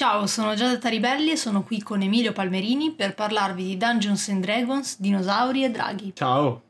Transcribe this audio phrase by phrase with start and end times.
[0.00, 4.40] Ciao, sono Giada Taribelli e sono qui con Emilio Palmerini per parlarvi di Dungeons and
[4.40, 6.12] Dragons, dinosauri e draghi.
[6.14, 6.62] Ciao!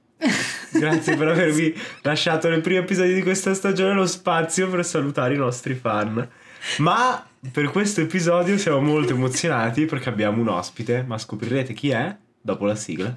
[0.73, 1.73] Grazie per avermi
[2.03, 6.29] lasciato nel primo episodio di questa stagione lo spazio per salutare i nostri fan.
[6.79, 12.13] Ma per questo episodio siamo molto emozionati perché abbiamo un ospite, ma scoprirete chi è
[12.41, 13.17] dopo la sigla.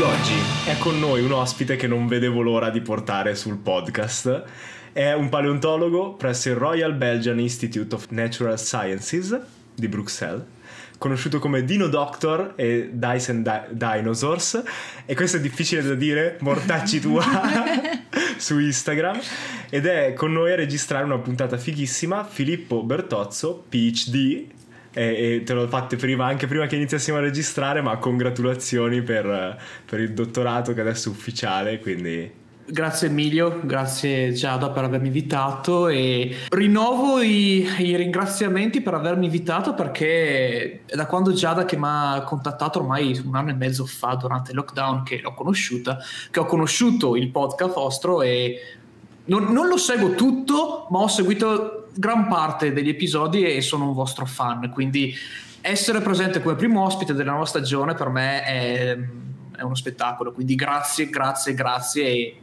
[0.00, 0.32] Di oggi
[0.64, 4.44] è con noi un ospite che non vedevo l'ora di portare sul podcast.
[4.94, 9.38] È un paleontologo presso il Royal Belgian Institute of Natural Sciences
[9.74, 10.42] di Bruxelles,
[10.96, 14.62] conosciuto come Dino Doctor e Dyson Di- Dinosaurs.
[15.04, 17.22] E questo è difficile da dire, mortacci tua,
[18.38, 19.20] su Instagram.
[19.68, 24.46] Ed è con noi a registrare una puntata fighissima Filippo Bertozzo, PhD,
[24.92, 29.58] e, e, te l'ho fatto prima, anche prima che iniziassimo a registrare, ma congratulazioni per,
[29.84, 32.38] per il dottorato che adesso è ufficiale, quindi
[32.70, 39.74] Grazie Emilio, grazie Giada per avermi invitato e rinnovo i, i, ringraziamenti per avermi invitato
[39.74, 44.52] perché da quando Giada che mi ha contattato ormai un anno e mezzo fa durante
[44.52, 45.98] il lockdown che l'ho conosciuta,
[46.30, 48.60] che ho conosciuto il podcast vostro e
[49.26, 53.94] non, non lo seguo tutto ma ho seguito gran parte degli episodi e sono un
[53.94, 55.14] vostro fan, quindi
[55.60, 58.98] essere presente come primo ospite della nuova stagione per me è,
[59.56, 62.02] è uno spettacolo, quindi grazie, grazie, grazie.
[62.02, 62.40] E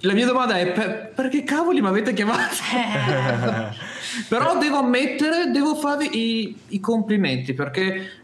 [0.00, 2.56] la mia domanda è per, perché cavoli mi avete chiamato?
[4.28, 8.21] Però devo ammettere, devo farvi i, i complimenti perché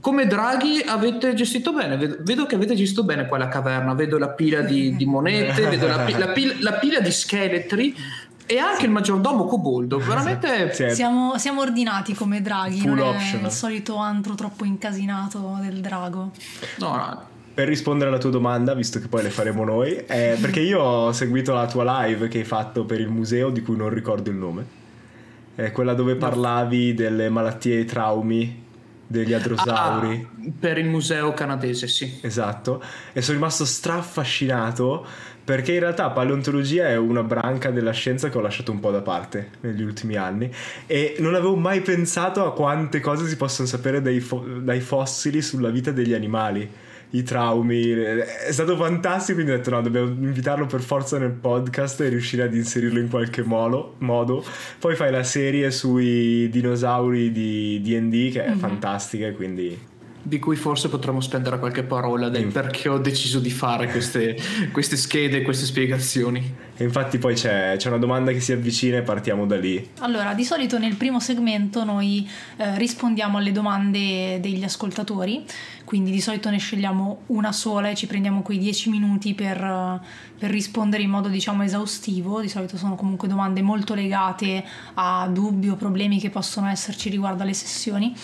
[0.00, 4.62] come Draghi avete gestito bene, vedo che avete gestito bene quella caverna, vedo la pila
[4.62, 7.94] di, di monete, vedo la, la, pila, la, pila, di scheletri,
[8.46, 10.72] e anche il maggiordomo Coboldo, veramente...
[10.72, 10.90] Sì.
[10.90, 13.44] Siamo, siamo, ordinati come draghi, Full non optional.
[13.44, 16.30] il solito antro troppo incasinato del drago.
[16.78, 17.28] No, no.
[17.52, 21.12] Per rispondere alla tua domanda, visto che poi le faremo noi, eh, perché io ho
[21.12, 24.36] seguito la tua live che hai fatto per il museo di cui non ricordo il
[24.36, 24.64] nome,
[25.54, 28.68] è quella dove parlavi delle malattie e traumi
[29.10, 30.28] degli adrosauri.
[30.30, 32.20] Ah, per il museo canadese, sì.
[32.20, 32.80] Esatto,
[33.12, 35.04] e sono rimasto straffascinato
[35.42, 39.00] perché in realtà paleontologia è una branca della scienza che ho lasciato un po' da
[39.00, 40.48] parte negli ultimi anni
[40.86, 45.42] e non avevo mai pensato a quante cose si possono sapere dai, fo- dai fossili
[45.42, 46.70] sulla vita degli animali
[47.10, 47.90] i traumi.
[47.90, 52.42] È stato fantastico, quindi ho detto no, dobbiamo invitarlo per forza nel podcast e riuscire
[52.42, 53.94] ad inserirlo in qualche modo.
[53.98, 54.44] modo.
[54.78, 58.58] Poi fai la serie sui dinosauri di DD che è mm-hmm.
[58.58, 59.88] fantastica, quindi
[60.22, 64.36] di cui forse potremmo spendere qualche parola del Inf- perché ho deciso di fare queste,
[64.72, 66.68] queste schede, queste spiegazioni.
[66.76, 69.90] E infatti poi c'è, c'è, una domanda che si avvicina e partiamo da lì.
[69.98, 75.44] Allora, di solito nel primo segmento noi eh, rispondiamo alle domande degli ascoltatori,
[75.84, 80.00] quindi di solito ne scegliamo una sola e ci prendiamo quei dieci minuti per,
[80.38, 82.40] per rispondere in modo diciamo esaustivo.
[82.40, 84.64] Di solito sono comunque domande molto legate
[84.94, 88.14] a dubbi o problemi che possono esserci riguardo alle sessioni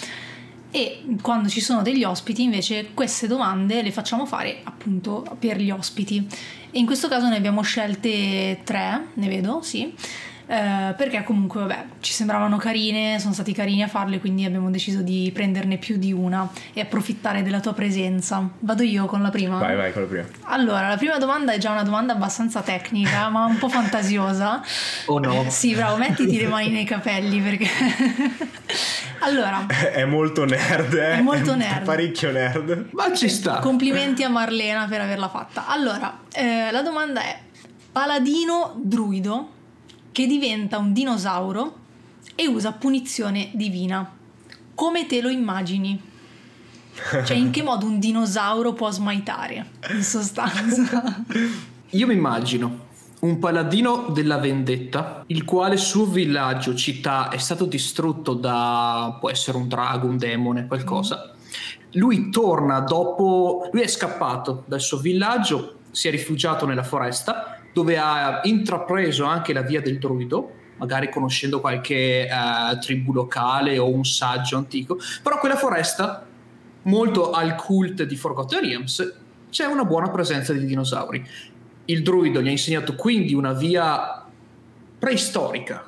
[0.77, 5.71] e quando ci sono degli ospiti invece queste domande le facciamo fare appunto per gli
[5.71, 6.27] ospiti.
[6.71, 9.91] E in questo caso ne abbiamo scelte tre, ne vedo, sì
[10.49, 15.03] eh, perché comunque vabbè ci sembravano carine, sono stati carini a farle quindi abbiamo deciso
[15.03, 18.49] di prenderne più di una e approfittare della tua presenza.
[18.61, 19.59] Vado io con la prima?
[19.59, 20.27] Vai, vai con la prima.
[20.43, 24.63] Allora, la prima domanda è già una domanda abbastanza tecnica ma un po' fantasiosa.
[25.07, 25.45] Oh no.
[25.57, 27.69] Sì, bravo, mettiti le mani nei capelli perché...
[29.21, 29.67] allora...
[29.67, 31.13] È molto nerd, eh?
[31.13, 31.83] È molto nerd.
[31.83, 32.89] È parecchio nerd.
[32.93, 33.59] Ma ci sta.
[33.59, 35.67] Complimenti a Marlena per averla fatta.
[35.67, 37.39] Allora, eh, la domanda è...
[37.93, 39.55] Paladino druido
[40.17, 41.75] che diventa un dinosauro
[42.35, 44.11] e usa punizione divina.
[44.75, 46.01] Come te lo immagini?
[47.23, 51.23] Cioè, in che modo un dinosauro può smaitare, in sostanza?
[51.91, 52.85] Io mi immagino
[53.21, 59.59] un paladino della vendetta, il quale suo villaggio, città, è stato distrutto da, può essere
[59.59, 61.35] un drago, un demone, qualcosa.
[61.93, 67.99] Lui torna dopo, lui è scappato dal suo villaggio, si è rifugiato nella foresta dove
[67.99, 74.03] ha intrapreso anche la via del druido, magari conoscendo qualche uh, tribù locale o un
[74.03, 76.27] saggio antico, però quella foresta,
[76.85, 79.17] molto al cult di Forgotten Realms,
[79.51, 81.23] c'è una buona presenza di dinosauri.
[81.85, 84.25] il druido gli ha insegnato quindi una via
[84.99, 85.87] preistorica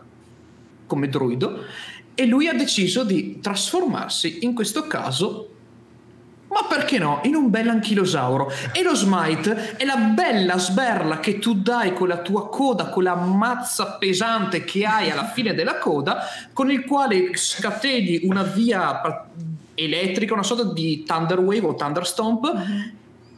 [0.87, 1.65] come druido
[2.15, 5.55] e lui ha deciso di trasformarsi in questo caso
[6.59, 7.21] ma perché no?
[7.25, 8.51] In un bel anchilosauro.
[8.73, 13.05] E lo smite è la bella sberla che tu dai con la tua coda, con
[13.05, 19.27] la mazza pesante che hai alla fine della coda, con il quale scateni una via
[19.75, 22.53] elettrica, una sorta di Thunder Wave o Thunderstomp.
[22.57, 22.89] Mm-hmm.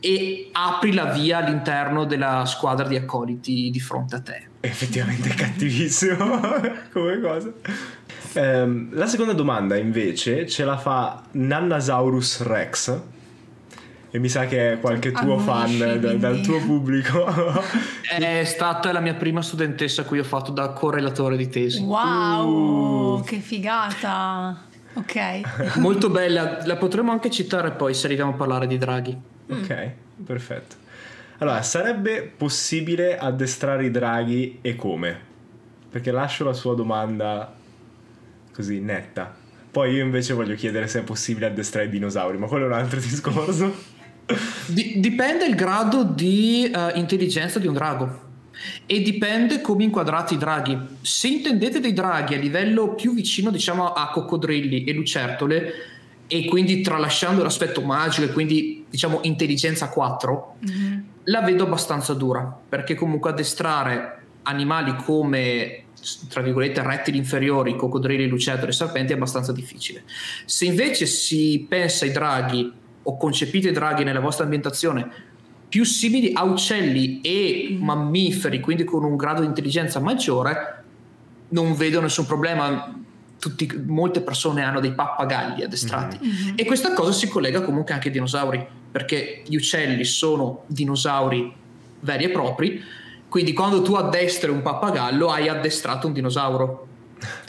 [0.02, 4.48] E apri la via all'interno della squadra di accoliti di fronte a te.
[4.60, 6.40] Effettivamente cattivissimo
[6.90, 7.52] come cosa.
[8.34, 13.00] Ehm, la seconda domanda invece ce la fa Nannasaurus Rex.
[14.12, 17.24] E mi sa che è qualche tuo fan da, dal tuo pubblico.
[18.18, 21.80] è stata la mia prima studentessa a cui ho fatto da correlatore di tesi.
[21.80, 23.22] Wow, uh.
[23.22, 24.64] che figata!
[24.94, 25.76] Ok.
[25.78, 29.16] Molto bella, la potremmo anche citare poi se arriviamo a parlare di draghi.
[29.48, 30.24] Ok, mm.
[30.24, 30.74] perfetto.
[31.38, 35.28] Allora, sarebbe possibile addestrare i draghi e come?
[35.88, 37.58] Perché lascio la sua domanda
[38.60, 39.34] così netta.
[39.70, 42.74] Poi io invece voglio chiedere se è possibile addestrare i dinosauri, ma quello è un
[42.74, 43.98] altro discorso.
[44.66, 48.28] Di- dipende il grado di uh, intelligenza di un drago
[48.86, 50.78] e dipende come inquadrate i draghi.
[51.00, 55.72] Se intendete dei draghi a livello più vicino, diciamo, a coccodrilli e lucertole,
[56.32, 60.98] e quindi tralasciando l'aspetto magico e quindi diciamo intelligenza 4, mm-hmm.
[61.24, 65.86] la vedo abbastanza dura perché comunque addestrare animali come
[66.28, 70.04] tra virgolette rettili inferiori, coccodrilli, lucertole e serpenti è abbastanza difficile.
[70.44, 75.28] Se invece si pensa ai draghi o concepite i draghi nella vostra ambientazione
[75.68, 80.82] più simili a uccelli e mammiferi, quindi con un grado di intelligenza maggiore,
[81.50, 82.94] non vedo nessun problema.
[83.38, 86.54] Tutti, molte persone hanno dei pappagalli addestrati mm-hmm.
[86.56, 91.50] e questa cosa si collega comunque anche ai dinosauri perché gli uccelli sono dinosauri
[92.00, 92.82] veri e propri
[93.30, 96.88] quindi quando tu addestri un pappagallo hai addestrato un dinosauro.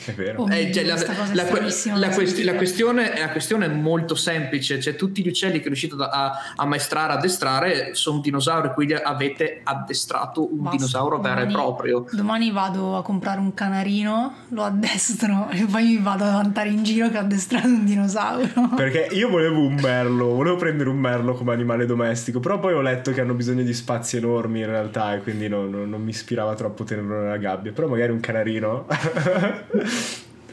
[0.04, 0.44] È vero.
[0.44, 4.96] Oh, eh, cioè, la, la, la, questi, la, questione, la, questione, è molto semplice, cioè
[4.96, 10.62] tutti gli uccelli che riuscite a, a maestrare, addestrare sono dinosauri, quindi avete addestrato un
[10.64, 12.06] Basta, dinosauro domani, vero e proprio.
[12.12, 16.84] Domani vado a comprare un canarino, lo addestro e poi mi vado a vantare in
[16.84, 18.50] giro che ho addestrato un dinosauro.
[18.76, 22.82] Perché io volevo un merlo, volevo prendere un merlo come animale domestico, però poi ho
[22.82, 26.10] letto che hanno bisogno di spazi enormi in realtà e quindi non, non, non mi
[26.10, 28.88] ispirava troppo tenerlo nella gabbia, però magari un canarino...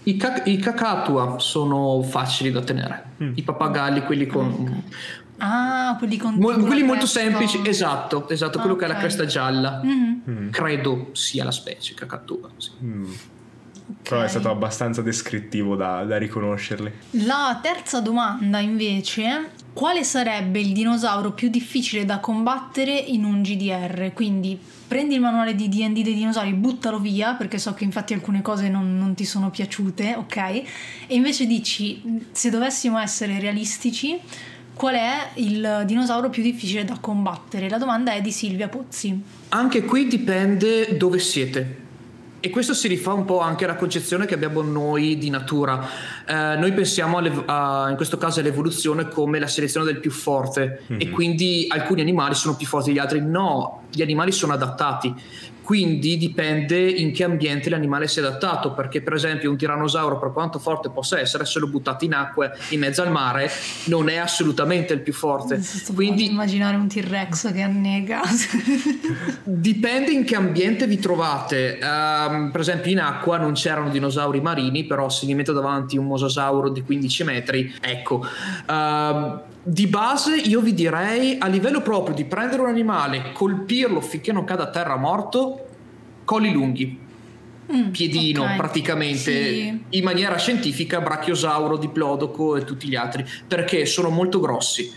[0.05, 3.33] I, cac- I, cacatua sono facili da tenere, mm.
[3.35, 4.83] i pappagalli, quelli con...
[5.39, 6.35] Ah, quelli con...
[6.35, 8.87] Mo- quelli molto semplici, esatto, esatto, quello okay.
[8.89, 9.81] che ha la cresta gialla.
[9.85, 10.51] Mm-hmm.
[10.51, 12.49] Credo sia la specie cacatua.
[12.57, 12.71] Sì.
[12.83, 13.05] Mm.
[13.89, 13.97] Okay.
[14.03, 16.93] Però è stato abbastanza descrittivo da, da riconoscerli.
[17.25, 24.13] La terza domanda invece, quale sarebbe il dinosauro più difficile da combattere in un GDR?
[24.13, 28.43] Quindi prendi il manuale di D&D dei dinosauri, buttalo via, perché so che infatti alcune
[28.43, 30.37] cose non, non, ti sono piaciute, ok?
[30.37, 30.65] E
[31.09, 34.19] invece dici, se dovessimo essere realistici,
[34.75, 37.69] qual è il dinosauro più difficile da combattere?
[37.69, 39.21] La domanda è di Silvia Pozzi.
[39.51, 41.87] Anche qui dipende dove siete
[42.41, 45.89] e questo si rifà un po' anche alla concezione che abbiamo noi di natura.
[46.25, 51.01] Eh, noi pensiamo a, in questo caso all'evoluzione come la selezione del più forte mm-hmm.
[51.01, 51.13] e mhm.
[51.13, 53.21] quindi alcuni animali sono più forti degli altri.
[53.21, 55.13] No, gli animali sono adattati
[55.69, 60.33] quindi dipende in che ambiente l'animale si è adattato, perché per esempio un tirannosauro, per
[60.33, 63.51] quanto forte possa essere, se lo buttate in acqua in mezzo al mare,
[63.85, 65.61] non è assolutamente il più forte.
[65.95, 68.23] Quindi immaginare un T-Rex che annega.
[69.45, 71.79] dipende in che ambiente vi trovate.
[71.83, 76.07] Um, per esempio in acqua non c'erano dinosauri marini, però se mi metto davanti un
[76.07, 78.27] mosasauro di 15 metri, ecco.
[78.71, 84.33] Um, di base io vi direi a livello proprio di prendere un animale, colpirlo finché
[84.33, 85.67] non cada a terra morto,
[86.25, 87.07] colli lunghi.
[87.71, 88.57] Mm, piedino okay.
[88.57, 89.83] praticamente sì.
[89.91, 94.91] in maniera scientifica brachiosauro, diplodoco e tutti gli altri perché sono molto grossi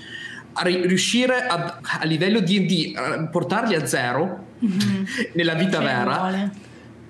[0.53, 5.03] a riuscire a, a livello di D portarli a zero mm-hmm.
[5.33, 6.51] nella vita vera vuole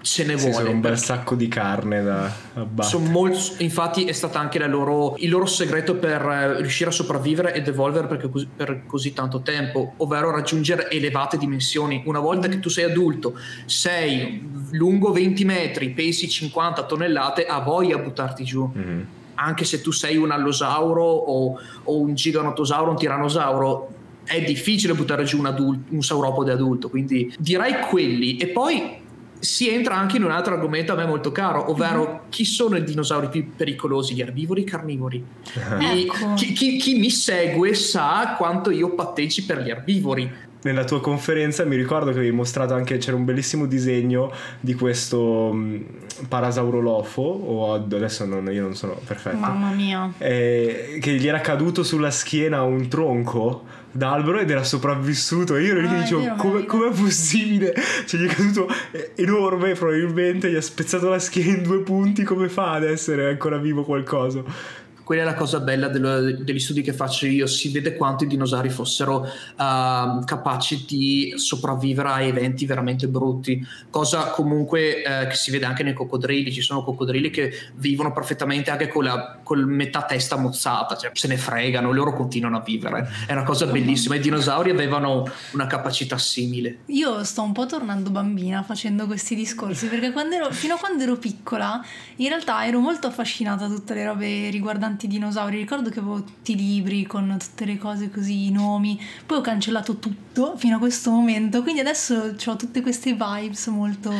[0.01, 0.70] ce ne vuole.
[0.70, 3.03] Un bel sacco di carne da abbattere.
[3.10, 7.67] Molto, infatti è stato anche loro, il loro segreto per eh, riuscire a sopravvivere ed
[7.67, 12.01] evolvere per così, per così tanto tempo, ovvero raggiungere elevate dimensioni.
[12.05, 17.96] Una volta che tu sei adulto, sei lungo 20 metri, pesi 50 tonnellate, ha voglia
[17.96, 18.72] a buttarti giù.
[18.75, 19.01] Mm-hmm.
[19.36, 23.93] Anche se tu sei un allosauro o, o un giganotosauro, un tirannosauro,
[24.24, 28.38] è difficile buttare giù un, adulto, un sauropode adulto, quindi direi quelli.
[28.38, 29.00] E poi
[29.41, 32.17] si entra anche in un altro argomento a me molto caro, ovvero mm-hmm.
[32.29, 35.24] chi sono i dinosauri più pericolosi, gli erbivori i carnivori?
[35.79, 36.33] ecco.
[36.36, 40.50] chi, chi, chi, mi segue sa quanto io patteggi per gli erbivori.
[40.63, 45.20] Nella tua conferenza mi ricordo che avevi mostrato anche c'era un bellissimo disegno di questo
[45.20, 45.84] um,
[46.27, 49.38] parasaurolofo o adesso non, io non sono perfetto.
[49.38, 50.12] Mamma mia.
[50.18, 55.56] Eh, che gli era caduto sulla schiena un tronco d'albero ed era sopravvissuto.
[55.56, 57.74] E io ero lì Ah, che è dicevo come com'è possibile?
[58.06, 58.68] Cioè gli è caduto
[59.15, 62.24] enorme probabilmente gli ha spezzato la schiena in due punti.
[62.24, 64.44] Come fa ad essere ancora vivo qualcosa
[65.12, 68.27] quella è la cosa bella dello- degli studi che faccio io, si vede quanto i
[68.27, 75.51] dinosauri fossero uh, capaci di sopravvivere a eventi veramente brutti, cosa comunque uh, che si
[75.51, 80.03] vede anche nei coccodrilli, ci sono coccodrilli che vivono perfettamente anche con la col metà
[80.03, 84.22] testa mozzata, cioè se ne fregano, loro continuano a vivere, è una cosa bellissima, i
[84.22, 86.84] dinosauri avevano una capacità simile.
[86.86, 91.03] Io sto un po' tornando bambina facendo questi discorsi perché quando ero, fino a quando
[91.03, 91.84] ero piccola
[92.15, 95.58] in realtà ero molto affascinata da tutte le robe riguardanti i dinosauri.
[95.58, 99.00] Ricordo che avevo tutti i libri con tutte le cose così, i nomi.
[99.25, 101.62] Poi ho cancellato tutto fino a questo momento.
[101.63, 104.12] Quindi adesso ho tutte queste vibes molto.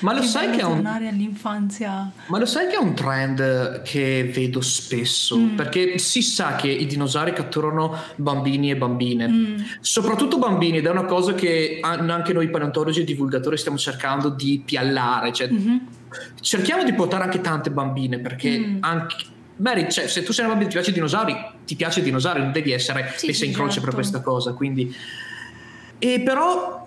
[0.00, 2.10] Ma lo sai che è un- tornare all'infanzia.
[2.26, 5.36] Ma lo sai che è un trend che vedo spesso?
[5.36, 5.54] Mm.
[5.56, 9.56] Perché si sa che i dinosauri catturano bambini e bambine, Mm.
[9.80, 14.28] soprattutto bambini, ed è una cosa che an- anche noi paleontologi e divulgatori stiamo cercando
[14.28, 15.32] di piallare.
[15.32, 15.80] Cioè, Mhm.
[16.40, 18.76] cerchiamo di portare anche tante bambine perché Mm.
[18.80, 19.16] anche.
[19.56, 22.02] Mary, cioè, se tu sei una bambina e ti piace i dinosauri, ti piace i
[22.02, 23.86] dinosauri, non devi essere Sì, messa in croce certo.
[23.86, 24.52] per questa cosa.
[24.52, 24.94] Quindi.
[25.98, 26.82] E però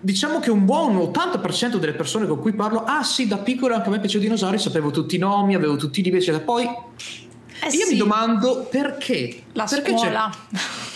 [0.00, 3.88] diciamo che un buon 80% delle persone con cui parlo, ah sì, da piccolo anche
[3.88, 6.42] a me piacevano i dinosauri, sapevo tutti i nomi, avevo tutti i libri, eccetera.
[6.42, 9.42] Poi Eh io sì, mi domando perché.
[9.52, 10.30] La perché c'è- scuola.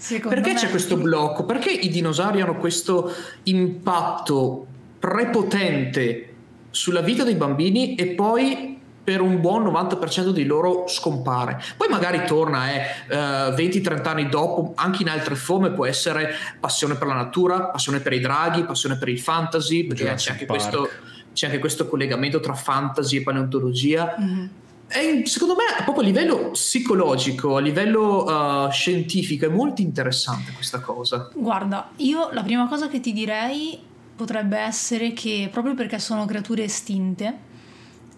[0.00, 0.58] Secondo perché me.
[0.58, 1.44] c'è questo blocco?
[1.44, 3.12] Perché i dinosauri hanno questo
[3.42, 4.66] impatto
[4.98, 6.34] prepotente
[6.70, 8.77] sulla vita dei bambini e poi
[9.08, 11.58] per un buon 90% di loro scompare.
[11.78, 16.94] Poi magari torna eh, eh, 20-30 anni dopo, anche in altre forme, può essere passione
[16.94, 20.90] per la natura, passione per i draghi, passione per il fantasy, perché c'è anche, questo,
[21.32, 24.14] c'è anche questo collegamento tra fantasy e paleontologia.
[24.18, 24.50] Mhm.
[24.88, 30.80] E secondo me, proprio a livello psicologico, a livello eh, scientifico, è molto interessante questa
[30.80, 31.30] cosa.
[31.32, 33.78] Guarda, io la prima cosa che ti direi
[34.14, 37.46] potrebbe essere che proprio perché sono creature estinte,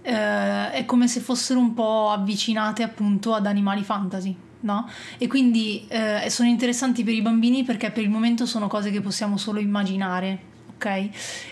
[0.02, 4.36] eh, è come se fossero un po' avvicinate appunto ad animali fantasy.
[4.62, 4.86] No?
[5.16, 9.00] E quindi eh, sono interessanti per i bambini perché per il momento sono cose che
[9.00, 10.38] possiamo solo immaginare,
[10.80, 11.08] ok?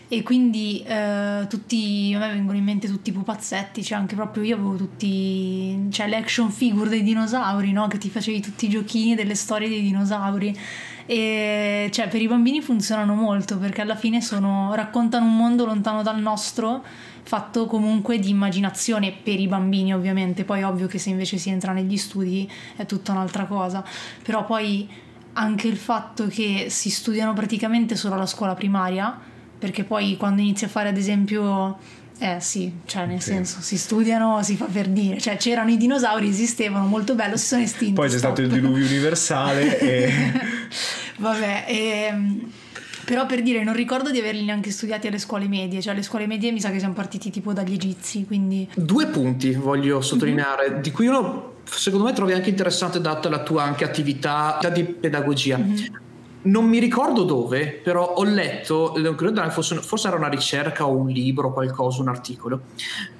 [0.08, 4.42] E quindi eh, tutti, a me vengono in mente tutti i pupazzetti, cioè anche proprio
[4.42, 7.88] io avevo tutti, cioè le action figure dei dinosauri, no?
[7.88, 10.58] Che ti facevi tutti i giochini delle storie dei dinosauri.
[11.06, 16.02] E cioè per i bambini funzionano molto perché alla fine sono, raccontano un mondo lontano
[16.02, 16.84] dal nostro,
[17.28, 21.72] fatto comunque di immaginazione per i bambini ovviamente, poi ovvio che se invece si entra
[21.72, 23.84] negli studi è tutta un'altra cosa,
[24.22, 24.88] però poi
[25.34, 29.14] anche il fatto che si studiano praticamente solo alla scuola primaria,
[29.58, 31.76] perché poi quando inizi a fare ad esempio...
[32.20, 33.28] Eh sì, cioè nel Sì.
[33.30, 37.46] senso si studiano, si fa per dire, cioè c'erano i dinosauri, esistevano molto bello, si
[37.46, 37.92] sono estinti.
[37.92, 38.58] poi c'è stato il stop.
[38.60, 40.12] diluvio universale e
[41.18, 42.50] Vabbè, ehm,
[43.08, 46.26] però per dire, non ricordo di averli neanche studiati alle scuole medie, cioè alle scuole
[46.26, 48.68] medie mi sa che siamo partiti tipo dagli egizi, quindi...
[48.74, 53.62] Due punti voglio sottolineare, di cui uno secondo me trovi anche interessante data la tua
[53.62, 55.58] anche attività di pedagogia.
[56.40, 58.94] Non mi ricordo dove, però ho letto,
[59.50, 62.60] fosse, forse era una ricerca o un libro, qualcosa, un articolo,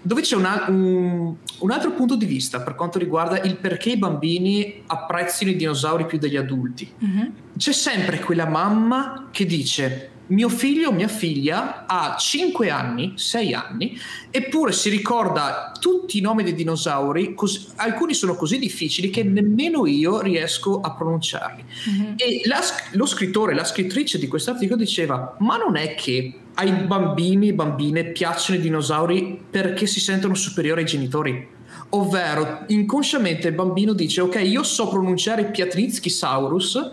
[0.01, 3.97] dove c'è una- un, un altro punto di vista per quanto riguarda il perché i
[3.97, 6.91] bambini apprezzino i dinosauri più degli adulti.
[6.99, 7.33] Mhm.
[7.57, 13.55] C'è sempre quella mamma che dice mio figlio o mia figlia ha 5 anni, 6
[13.55, 13.99] anni,
[14.31, 19.87] eppure si ricorda tutti i nomi dei dinosauri, cos- alcuni sono così difficili che nemmeno
[19.87, 21.65] io riesco a pronunciarli.
[21.87, 22.15] Mhm.
[22.17, 22.61] E la
[22.93, 27.55] lo scrittore, la scrittrice di questo articolo diceva, ma non è che ai bambini e
[27.55, 31.57] bambine piacciono i dinosauri perché si sentono superiori ai genitori?
[31.91, 36.91] Ovvero, inconsciamente il bambino dice, ok, io so pronunciare Piatritskysaurus,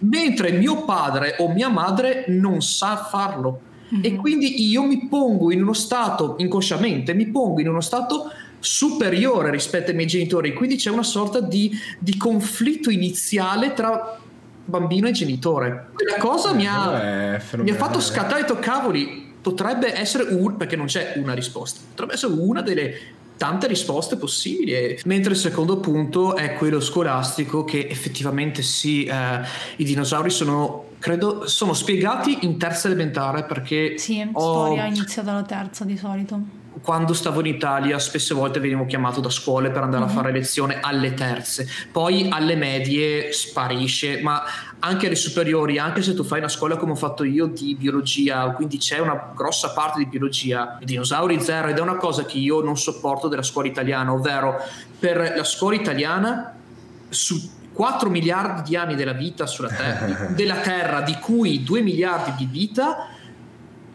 [0.00, 3.60] mentre mio padre o mia madre non sa farlo.
[4.02, 4.16] E Mhm.
[4.16, 9.90] quindi io mi pongo in uno stato, inconsciamente, mi pongo in uno stato superiore rispetto
[9.90, 10.52] ai miei genitori.
[10.52, 14.18] Quindi c'è una sorta di, di conflitto iniziale tra
[14.64, 15.88] bambino e genitore.
[15.92, 20.56] Quella cosa mi ha, è mi ha fatto scattare e detto, cavoli, potrebbe essere un,
[20.56, 22.94] perché non c'è una risposta, potrebbe essere una delle
[23.36, 24.98] tante risposte possibili.
[25.04, 29.40] Mentre il secondo punto è quello scolastico, che effettivamente sì, eh,
[29.76, 34.40] i dinosauri sono credo sono spiegati in terza elementare perché sì, ho...
[34.40, 39.30] storia inizia dalla terza di solito quando stavo in Italia spesse volte venivo chiamato da
[39.30, 40.12] scuole per andare a mhm.
[40.12, 44.42] fare lezione alle terze, poi alle medie sparisce, ma
[44.78, 48.50] anche alle superiori, anche se tu fai una scuola come ho fatto io di biologia,
[48.50, 52.60] quindi c'è una grossa parte di biologia, dinosauri zero ed è una cosa che io
[52.60, 54.56] non sopporto della scuola italiana, ovvero
[54.98, 56.54] per la scuola italiana
[57.08, 62.32] su 4 miliardi di anni della vita sulla terra, della Terra, di cui 2 miliardi
[62.36, 63.08] di vita,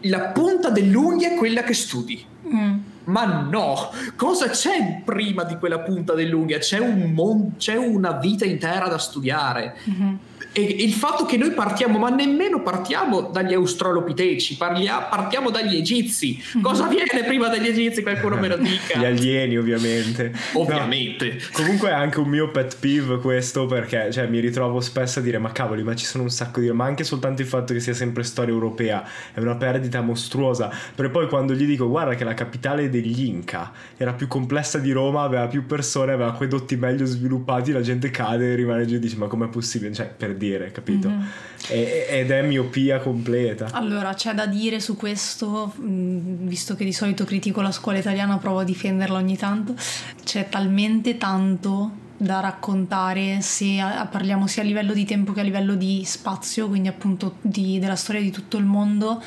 [0.01, 2.25] la punta dell'unghia è quella che studi.
[2.53, 2.79] Mm.
[3.05, 6.59] Ma no, cosa c'è prima di quella punta dell'unghia?
[6.59, 9.75] C'è, un mon- c'è una vita intera da studiare.
[9.89, 10.15] Mm-hmm.
[10.51, 16.41] E il fatto che noi partiamo, ma nemmeno partiamo dagli australopiteci, parlia, partiamo dagli egizi.
[16.53, 16.61] Mhm.
[16.61, 18.01] Cosa viene prima dagli egizi?
[18.01, 18.97] Qualcuno me lo dica.
[18.97, 20.31] Gli alieni, ovviamente.
[20.53, 21.33] Ovviamente.
[21.33, 21.39] No.
[21.53, 25.37] Comunque è anche un mio pet peeve questo, perché cioè, mi ritrovo spesso a dire:
[25.37, 26.69] Ma cavoli, ma ci sono un sacco di.
[26.71, 30.69] Ma anche soltanto il fatto che sia sempre storia europea è una perdita mostruosa.
[30.93, 34.91] Per poi quando gli dico: Guarda, che la capitale degli Inca era più complessa di
[34.91, 38.99] Roma, aveva più persone, aveva aquedotti meglio sviluppati, la gente cade e rimane giù e
[38.99, 39.93] dice: Ma com'è possibile?
[39.93, 41.09] Cioè, per dire, capito?
[41.09, 41.21] Mm-hmm.
[41.69, 43.69] E, ed è miopia completa.
[43.71, 48.37] Allora, c'è da dire su questo, mm, visto che di solito critico la scuola italiana,
[48.37, 49.75] provo a difenderla ogni tanto.
[50.23, 53.77] C'è talmente tanto da raccontare se
[54.11, 57.95] parliamo sia a livello di tempo che a livello di spazio, quindi appunto di, della
[57.95, 59.21] storia di tutto il mondo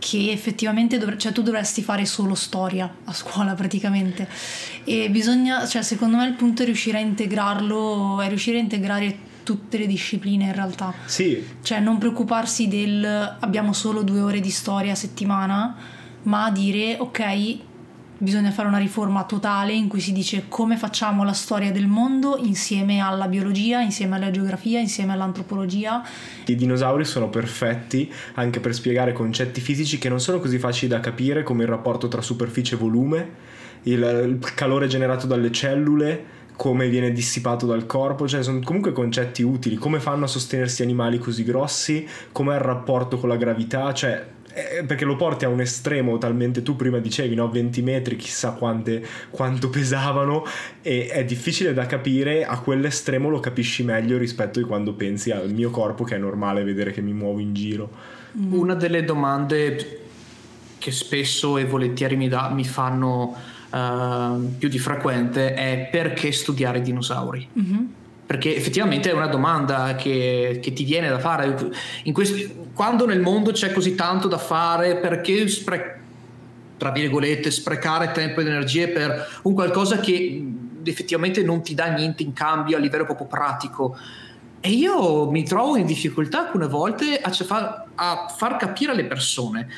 [0.00, 4.26] che effettivamente dovre- cioè, tu dovresti fare solo storia a scuola praticamente
[4.84, 9.28] e bisogna, cioè secondo me il punto è riuscire a integrarlo, è riuscire a integrare
[9.50, 10.94] tutte le discipline in realtà.
[11.06, 11.44] Sì.
[11.60, 13.04] Cioè non preoccuparsi del
[13.40, 15.74] abbiamo solo due ore di storia a settimana,
[16.22, 17.58] ma dire ok,
[18.16, 22.36] bisogna fare una riforma totale in cui si dice come facciamo la storia del mondo
[22.36, 26.00] insieme alla biologia, insieme alla geografia, insieme all'antropologia.
[26.46, 31.00] I dinosauri sono perfetti anche per spiegare concetti fisici che non sono così facili da
[31.00, 33.30] capire come il rapporto tra superficie e volume,
[33.82, 39.42] il, il calore generato dalle cellule come viene dissipato dal corpo, cioè sono comunque concetti
[39.42, 44.26] utili, come fanno a sostenersi animali così grossi, com'è il rapporto con la gravità, cioè
[44.52, 47.48] eh, perché lo porti a un estremo talmente tu prima dicevi no?
[47.48, 50.44] 20 metri chissà quante, quanto pesavano
[50.82, 55.50] e è difficile da capire a quell'estremo lo capisci meglio rispetto a quando pensi al
[55.50, 57.88] mio corpo che è normale vedere che mi muovo in giro.
[58.50, 60.00] Una delle domande
[60.76, 63.34] che spesso e volentieri mi, da, mi fanno
[63.70, 67.48] uh, più di frequente è perché studiare dinosauri?
[67.58, 67.84] Mm-hmm.
[68.26, 71.72] Perché effettivamente è una domanda che, che ti viene da fare.
[72.12, 76.00] Questi, quando nel mondo c'è così tanto da fare, perché spre-
[76.76, 80.46] tra virgolette, sprecare tempo ed energie per un qualcosa che
[80.84, 83.96] effettivamente non ti dà niente in cambio a livello proprio pratico?
[84.60, 87.32] E io mi trovo in difficoltà alcune volte a,
[87.94, 89.68] a far capire alle persone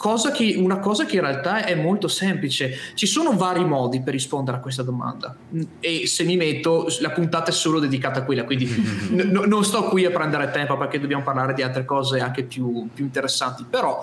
[0.00, 2.74] cosa che, una cosa che in realtà è molto semplice.
[2.94, 5.36] Ci sono vari modi per rispondere a questa domanda
[5.78, 8.64] e se mi metto, la puntata è solo dedicata a quella, quindi
[9.12, 12.88] n- non sto qui a prendere tempo perché dobbiamo parlare di altre cose anche più,
[12.94, 14.02] più interessanti, però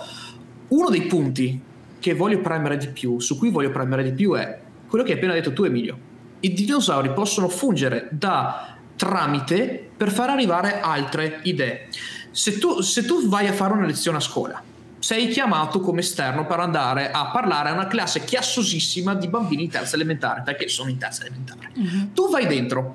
[0.68, 1.60] uno dei punti
[1.98, 5.18] che voglio premere di più, su cui voglio premere di più è quello che hai
[5.18, 5.98] appena detto tu Emilio.
[6.42, 11.88] I dinosauri possono fungere da tramite per far arrivare altre idee.
[12.30, 14.76] Se tu, se tu vai a fare una lezione a scuola
[15.08, 19.70] sei chiamato come esterno per andare a parlare a una classe chiassosissima di bambini in
[19.70, 21.72] terza elementare, perché sono in terza elementare.
[21.76, 22.12] Uh-huh.
[22.12, 22.94] Tu vai dentro,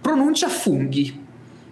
[0.00, 1.26] pronuncia funghi,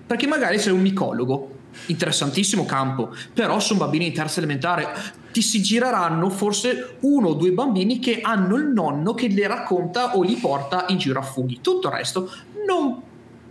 [0.04, 4.88] perché magari sei un micologo, interessantissimo campo, però sono bambini in terza elementare,
[5.30, 10.16] ti si gireranno forse uno o due bambini che hanno il nonno che le racconta
[10.16, 11.60] o li porta in giro a funghi.
[11.60, 12.28] Tutto il resto
[12.66, 13.00] non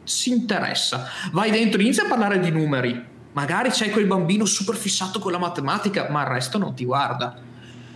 [0.04, 1.06] si interessa.
[1.32, 5.38] Vai dentro, inizia a parlare di numeri Magari c'è quel bambino super fissato con la
[5.38, 7.36] matematica, ma il resto non ti guarda.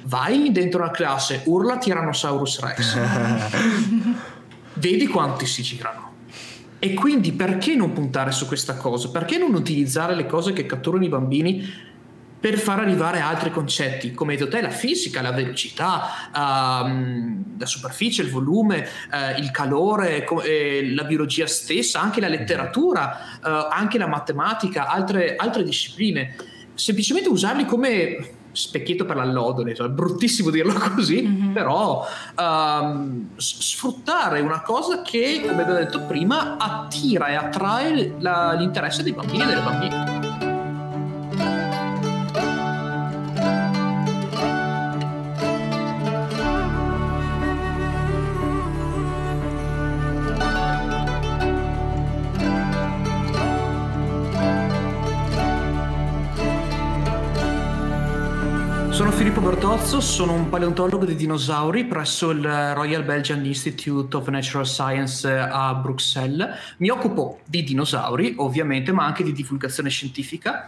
[0.04, 2.99] Vai dentro la classe, urla Tyrannosaurus Rex.
[4.73, 6.10] Vedi quanti si girano.
[6.77, 9.10] E quindi perché non puntare su questa cosa?
[9.10, 11.67] Perché non utilizzare le cose che catturano i bambini
[12.41, 17.65] per far arrivare altri concetti, come hai detto te, la fisica, la velocità, uh, la
[17.67, 18.80] superficie, il volume,
[19.12, 24.88] uh, il calore, co- eh, la biologia stessa, anche la letteratura, uh, anche la matematica,
[24.88, 26.36] altre, altre, discipline.
[26.73, 28.17] Semplicemente usarli come
[28.54, 31.54] specchietto per l'allodole, cioè, è bruttissimo dirlo così, mm-hmm.
[31.54, 32.04] però
[32.39, 39.13] um, sfruttare una cosa che, come abbiamo detto prima, attira e attrae la, l'interesse dei
[39.13, 40.20] bambini e delle bambine.
[59.41, 62.43] Filippo Bertozzo, sono un paleontologo dei dinosauri presso il
[62.75, 66.47] Royal Belgian Institute of Natural Science a Bruxelles.
[66.77, 70.67] Mi occupo di dinosauri, ovviamente, ma anche di divulgazione scientifica.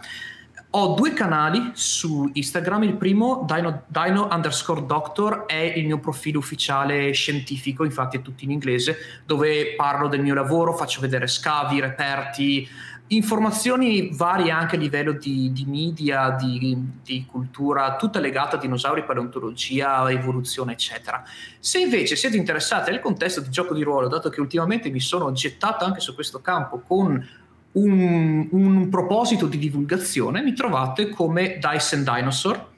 [0.70, 6.40] Ho due canali su Instagram, il primo, Dino, Dino, underscore Doctor, è il mio profilo
[6.40, 11.78] ufficiale scientifico, infatti è tutto in inglese, dove parlo del mio lavoro, faccio vedere scavi,
[11.78, 12.68] reperti,
[13.08, 19.04] informazioni varie anche a livello di, di media, di, di, cultura, tutta legata a dinosauri,
[19.04, 21.22] paleontologia, evoluzione, eccetera.
[21.58, 25.32] Se invece siete interessati al contesto di gioco di ruolo, dato che ultimamente mi sono
[25.32, 27.28] gettato anche su questo campo con
[27.72, 32.72] un, un proposito di divulgazione, mi trovate come Dice and Dinosaur,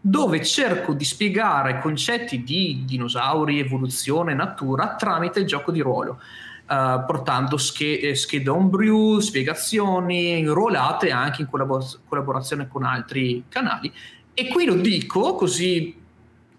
[0.00, 6.20] dove cerco di spiegare concetti di dinosauri, evoluzione, natura tramite il gioco di ruolo.
[6.68, 13.90] Uh, portando schede, schede homebrew, spiegazioni, ruolate anche in collabor- collaborazione con altri canali.
[14.34, 15.96] E qui lo dico così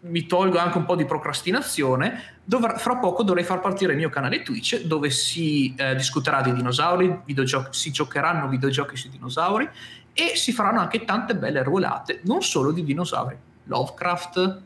[0.01, 2.37] mi tolgo anche un po' di procrastinazione.
[2.43, 6.53] Dovrà, fra poco dovrei far partire il mio canale Twitch dove si eh, discuterà di
[6.53, 9.69] dinosauri, videogiochi, si giocheranno videogiochi sui dinosauri
[10.13, 13.37] e si faranno anche tante belle ruolate, non solo di dinosauri.
[13.65, 14.61] Lovecraft,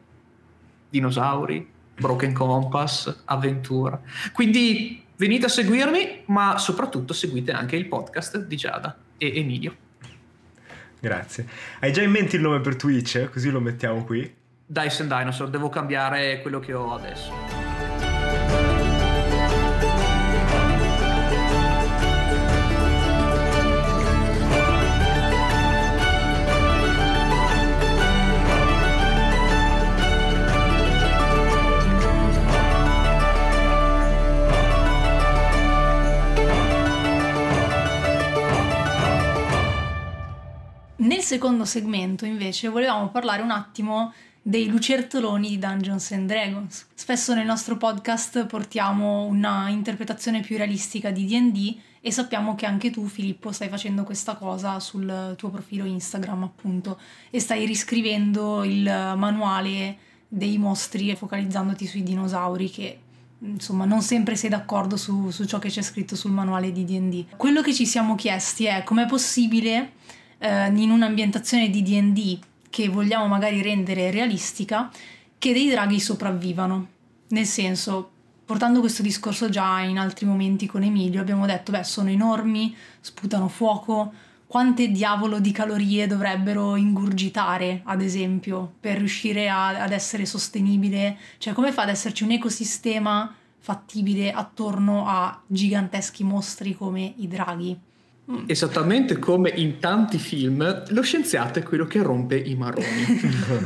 [0.89, 3.99] dinosauri, Broken Compass, avventura.
[4.31, 9.75] Quindi venite a seguirmi, ma soprattutto seguite anche il podcast di Giada e Emilio.
[10.99, 11.47] Grazie.
[11.79, 13.29] Hai già in mente il nome per Twitch?
[13.29, 14.33] Così lo mettiamo qui.
[14.65, 17.62] Dyson Dinosaur, devo cambiare quello che ho adesso.
[41.13, 46.87] Nel secondo segmento invece volevamo parlare un attimo dei lucertoloni di Dungeons and Dragons.
[46.95, 52.89] Spesso nel nostro podcast portiamo una interpretazione più realistica di DD e sappiamo che anche
[52.89, 56.99] tu, Filippo, stai facendo questa cosa sul tuo profilo Instagram, appunto,
[57.29, 58.81] e stai riscrivendo il
[59.15, 59.97] manuale
[60.27, 62.99] dei mostri e focalizzandoti sui dinosauri che
[63.39, 67.35] insomma non sempre sei d'accordo su, su ciò che c'è scritto sul manuale di DD.
[67.37, 69.91] Quello che ci siamo chiesti è com'è possibile
[70.43, 74.91] eh, in un'ambientazione di DD che vogliamo magari rendere realistica,
[75.39, 76.87] che dei draghi sopravvivano.
[77.29, 78.09] Nel senso,
[78.43, 83.47] portando questo discorso già in altri momenti con Emilio, abbiamo detto, beh, sono enormi, sputano
[83.47, 84.11] fuoco,
[84.45, 91.17] quante diavolo di calorie dovrebbero ingurgitare, ad esempio, per riuscire a, ad essere sostenibile?
[91.37, 97.79] Cioè, come fa ad esserci un ecosistema fattibile attorno a giganteschi mostri come i draghi?
[98.31, 98.45] Mm.
[98.47, 102.85] Esattamente come in tanti film, lo scienziato è quello che rompe i maroni.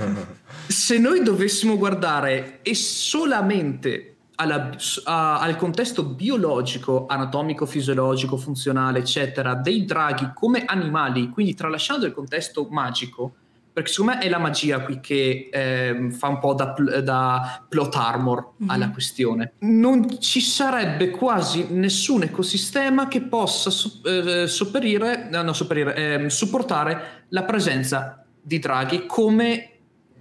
[0.67, 4.71] Se noi dovessimo guardare e solamente alla,
[5.03, 12.13] a, al contesto biologico, anatomico, fisiologico, funzionale, eccetera, dei draghi come animali, quindi tralasciando il
[12.13, 13.35] contesto magico,
[13.77, 17.93] perché secondo me è la magia qui che eh, fa un po' da, da plot
[17.93, 18.71] armor mm-hmm.
[18.71, 19.53] alla questione.
[19.59, 23.69] Non ci sarebbe quasi nessun ecosistema che possa
[24.03, 29.69] eh, sopperire, no, sopperire, eh, supportare la presenza di draghi come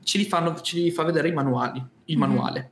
[0.03, 2.29] ci li, fanno, ci li fa vedere i manuali, il mm-hmm.
[2.29, 2.71] manuale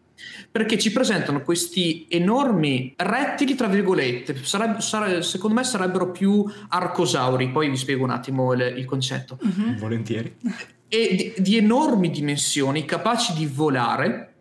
[0.51, 7.51] perché ci presentano questi enormi rettili, tra virgolette, sarebbe, sarebbe, secondo me sarebbero più arcosauri,
[7.51, 9.39] poi vi spiego un attimo il, il concetto.
[9.45, 9.77] Mm-hmm.
[9.77, 10.37] Volentieri
[10.95, 14.33] e di, di enormi dimensioni, capaci di volare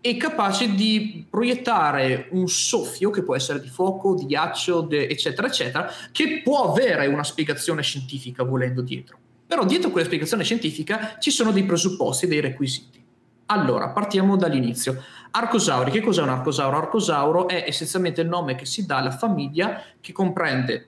[0.00, 5.48] e capaci di proiettare un soffio che può essere di fuoco, di ghiaccio, de, eccetera,
[5.48, 9.18] eccetera, che può avere una spiegazione scientifica volendo dietro.
[9.44, 13.04] Però dietro quella spiegazione scientifica ci sono dei presupposti, dei requisiti.
[13.46, 15.02] Allora, partiamo dall'inizio.
[15.32, 16.76] Arcosauri, che cos'è un arcosauro?
[16.76, 20.86] Arcosauro è essenzialmente il nome che si dà alla famiglia che comprende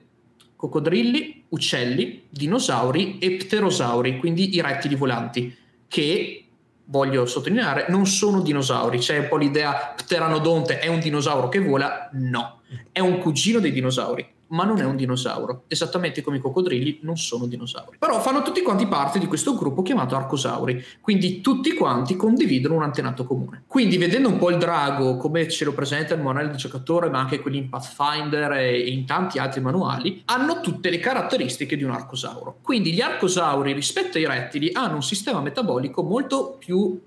[0.61, 6.45] coccodrilli, uccelli, dinosauri e pterosauri, quindi i rettili volanti, che
[6.85, 8.99] voglio sottolineare, non sono dinosauri.
[8.99, 12.09] C'è un po' l'idea pteranodonte è un dinosauro che vola?
[12.13, 16.99] No, è un cugino dei dinosauri ma non è un dinosauro, esattamente come i coccodrilli
[17.01, 17.97] non sono dinosauri.
[17.99, 22.83] Però fanno tutti quanti parte di questo gruppo chiamato arcosauri, quindi tutti quanti condividono un
[22.83, 23.63] antenato comune.
[23.67, 27.19] Quindi vedendo un po' il drago come ce lo presenta il manuale del giocatore, ma
[27.19, 31.91] anche quelli in Pathfinder e in tanti altri manuali, hanno tutte le caratteristiche di un
[31.91, 32.57] arcosauro.
[32.61, 36.99] Quindi gli arcosauri rispetto ai rettili hanno un sistema metabolico molto più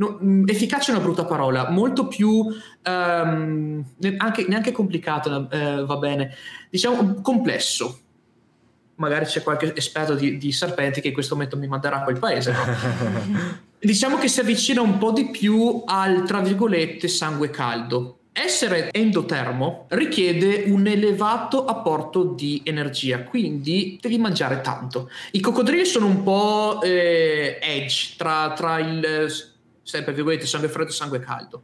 [0.00, 3.84] no, mm, efficace è una brutta parola, molto più um,
[4.16, 6.34] anche, neanche complicato, eh, va bene,
[6.70, 8.00] diciamo complesso.
[8.96, 12.18] Magari c'è qualche esperto di, di, serpenti che in questo momento mi manderà a quel
[12.18, 12.52] paese.
[12.52, 13.58] No?
[13.80, 18.18] Diciamo che si avvicina un po' di più al, tra virgolette, sangue caldo.
[18.30, 25.08] Essere endotermo richiede un elevato apporto di energia, quindi devi mangiare tanto.
[25.30, 29.49] I coccodrilli sono un po' eh, edge tra, tra il,
[29.82, 31.62] sempre virgolette, sangue freddo e sangue caldo.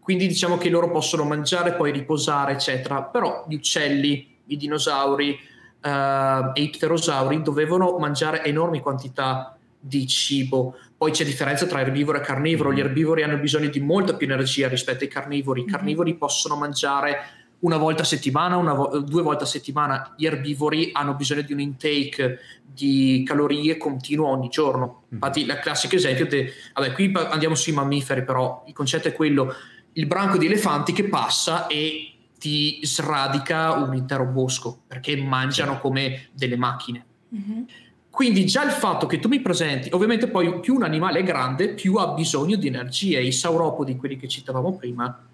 [0.00, 3.02] Quindi diciamo che loro possono mangiare, poi riposare, eccetera.
[3.02, 5.38] Però gli uccelli, i dinosauri
[5.82, 10.76] eh, e i pterosauri dovevano mangiare enormi quantità di cibo.
[10.96, 12.72] Poi c'è differenza tra erbivoro e carnivoro.
[12.72, 12.86] Gli mm-hmm.
[12.86, 15.60] erbivori hanno bisogno di molta più energia rispetto ai carnivori.
[15.60, 15.72] I mm-hmm.
[15.72, 20.14] carnivori possono mangiare una volta a settimana, vo- due volte a settimana.
[20.16, 24.86] Gli erbivori hanno bisogno di un intake di calorie continuo ogni giorno.
[24.86, 25.12] Mm-hmm.
[25.12, 29.52] Infatti, il classico esempio, de- vabbè, qui andiamo sui mammiferi, però il concetto è quello:
[29.94, 36.28] il branco di elefanti che passa e ti sradica un intero bosco perché mangiano come
[36.32, 37.04] delle macchine.
[37.34, 37.62] Mm-hmm.
[38.10, 41.74] Quindi già il fatto che tu mi presenti, ovviamente poi più un animale è grande,
[41.74, 43.20] più ha bisogno di energia.
[43.20, 45.24] I sauropodi, quelli che citavamo prima,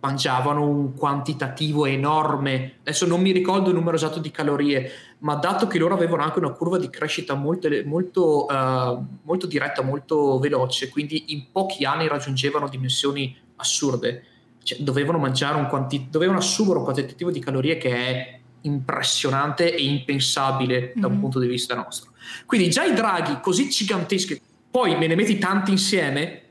[0.00, 2.76] mangiavano un quantitativo enorme.
[2.80, 6.38] Adesso non mi ricordo il numero esatto di calorie, ma dato che loro avevano anche
[6.38, 12.08] una curva di crescita molto, molto, uh, molto diretta, molto veloce, quindi in pochi anni
[12.08, 14.24] raggiungevano dimensioni assurde.
[14.62, 19.82] Cioè, dovevano mangiare un quanti- dovevano assumere un quantitativo di calorie che è impressionante e
[19.82, 21.20] impensabile da un mm-hmm.
[21.20, 22.12] punto di vista nostro.
[22.46, 26.42] Quindi già i draghi così giganteschi, poi me ne metti tanti insieme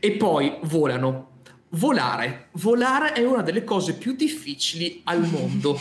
[0.00, 1.34] e poi volano.
[1.76, 2.48] Volare.
[2.52, 5.78] Volare è una delle cose più difficili al mondo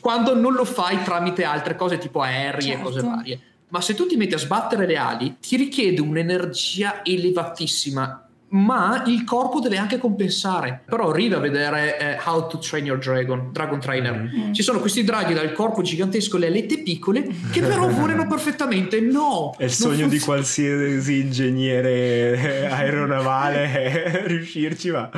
[0.00, 2.80] quando non lo fai tramite altre cose tipo aerei certo.
[2.80, 3.16] e cose certo.
[3.16, 3.40] varie.
[3.68, 9.24] Ma se tu ti metti a sbattere le ali, ti richiede un'energia elevatissima ma il
[9.24, 10.82] corpo deve anche compensare.
[10.86, 14.14] Però arriva a vedere eh, How to Train Your Dragon, Dragon Trainer.
[14.14, 14.52] Mm-hmm.
[14.52, 19.00] Ci sono questi draghi dal corpo gigantesco e le alette piccole che però volano perfettamente.
[19.00, 19.54] No!
[19.56, 20.12] È il sogno funziona.
[20.12, 25.10] di qualsiasi ingegnere aeronavale riuscirci, ma...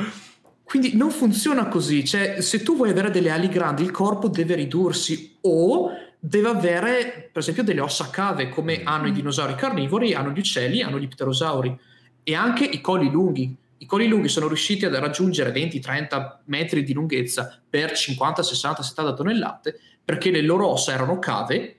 [0.63, 4.55] Quindi non funziona così, cioè se tu vuoi avere delle ali grandi il corpo deve
[4.55, 10.31] ridursi o deve avere per esempio delle ossa cave come hanno i dinosauri carnivori, hanno
[10.31, 11.77] gli uccelli, hanno gli pterosauri
[12.23, 13.55] e anche i colli lunghi.
[13.77, 19.13] I colli lunghi sono riusciti a raggiungere 20-30 metri di lunghezza per 50, 60, 70
[19.13, 21.75] tonnellate perché le loro ossa erano cave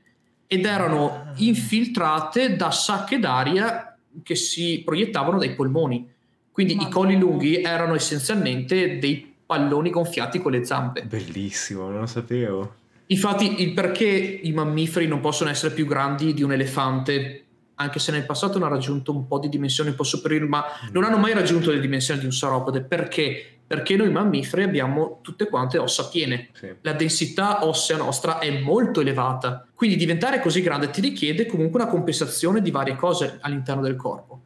[0.46, 6.10] ed erano infiltrate da sacche d'aria che si proiettavano dai polmoni.
[6.52, 11.02] Quindi Ma i colli lunghi erano essenzialmente dei palloni gonfiati con le zampe.
[11.02, 12.74] Bellissimo, non lo sapevo.
[13.06, 17.43] Infatti, il perché i mammiferi non possono essere più grandi di un elefante
[17.76, 21.04] anche se nel passato hanno raggiunto un po' di dimensioni un po' superiori, ma non
[21.04, 22.82] hanno mai raggiunto le dimensioni di un sauropode.
[22.82, 23.58] Perché?
[23.66, 26.48] Perché noi mammiferi abbiamo tutte quante ossa piene.
[26.52, 26.68] Sì.
[26.82, 29.66] La densità ossea nostra è molto elevata.
[29.74, 34.40] Quindi diventare così grande ti richiede comunque una compensazione di varie cose all'interno del corpo.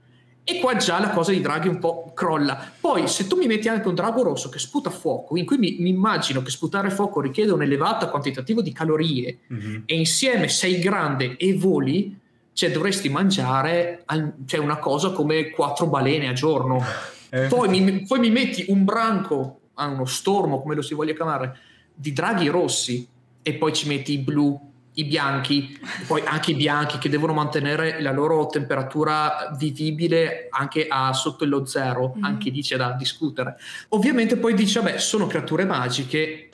[0.50, 2.72] E qua già la cosa di draghi un po' crolla.
[2.80, 5.76] Poi, se tu mi metti anche un drago rosso che sputa fuoco, in cui mi,
[5.78, 9.82] mi immagino che sputare fuoco richiede un elevato quantitativo di calorie, mm-hmm.
[9.84, 12.18] e insieme sei grande e voli,
[12.58, 14.04] cioè dovresti mangiare
[14.46, 16.84] cioè una cosa come quattro balene a giorno.
[17.30, 17.46] Eh.
[17.48, 21.58] Poi, mi, poi, mi, metti un branco, a uno stormo, come lo si voglia chiamare,
[21.94, 23.06] di draghi rossi
[23.42, 24.58] e poi ci metti i blu,
[24.94, 31.12] i bianchi, poi anche i bianchi che devono mantenere la loro temperatura vivibile anche a
[31.12, 32.24] sotto lo zero, mm.
[32.24, 33.56] anche lì c'è da discutere.
[33.88, 36.48] Ovviamente poi dice, vabbè, sono creature magiche,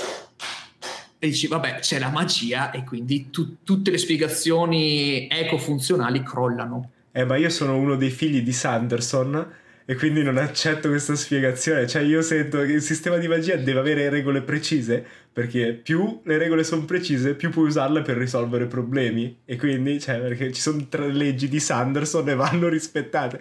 [1.25, 6.91] e dici vabbè c'è la magia e quindi tu, tutte le spiegazioni ecofunzionali crollano.
[7.13, 9.53] Eh ma io sono uno dei figli di Sanderson
[9.87, 13.79] e quindi non accetto questa spiegazione, cioè io sento che il sistema di magia deve
[13.79, 19.39] avere regole precise perché più le regole sono precise più puoi usarle per risolvere problemi.
[19.45, 23.41] E quindi cioè perché ci sono tre leggi di Sanderson e vanno rispettate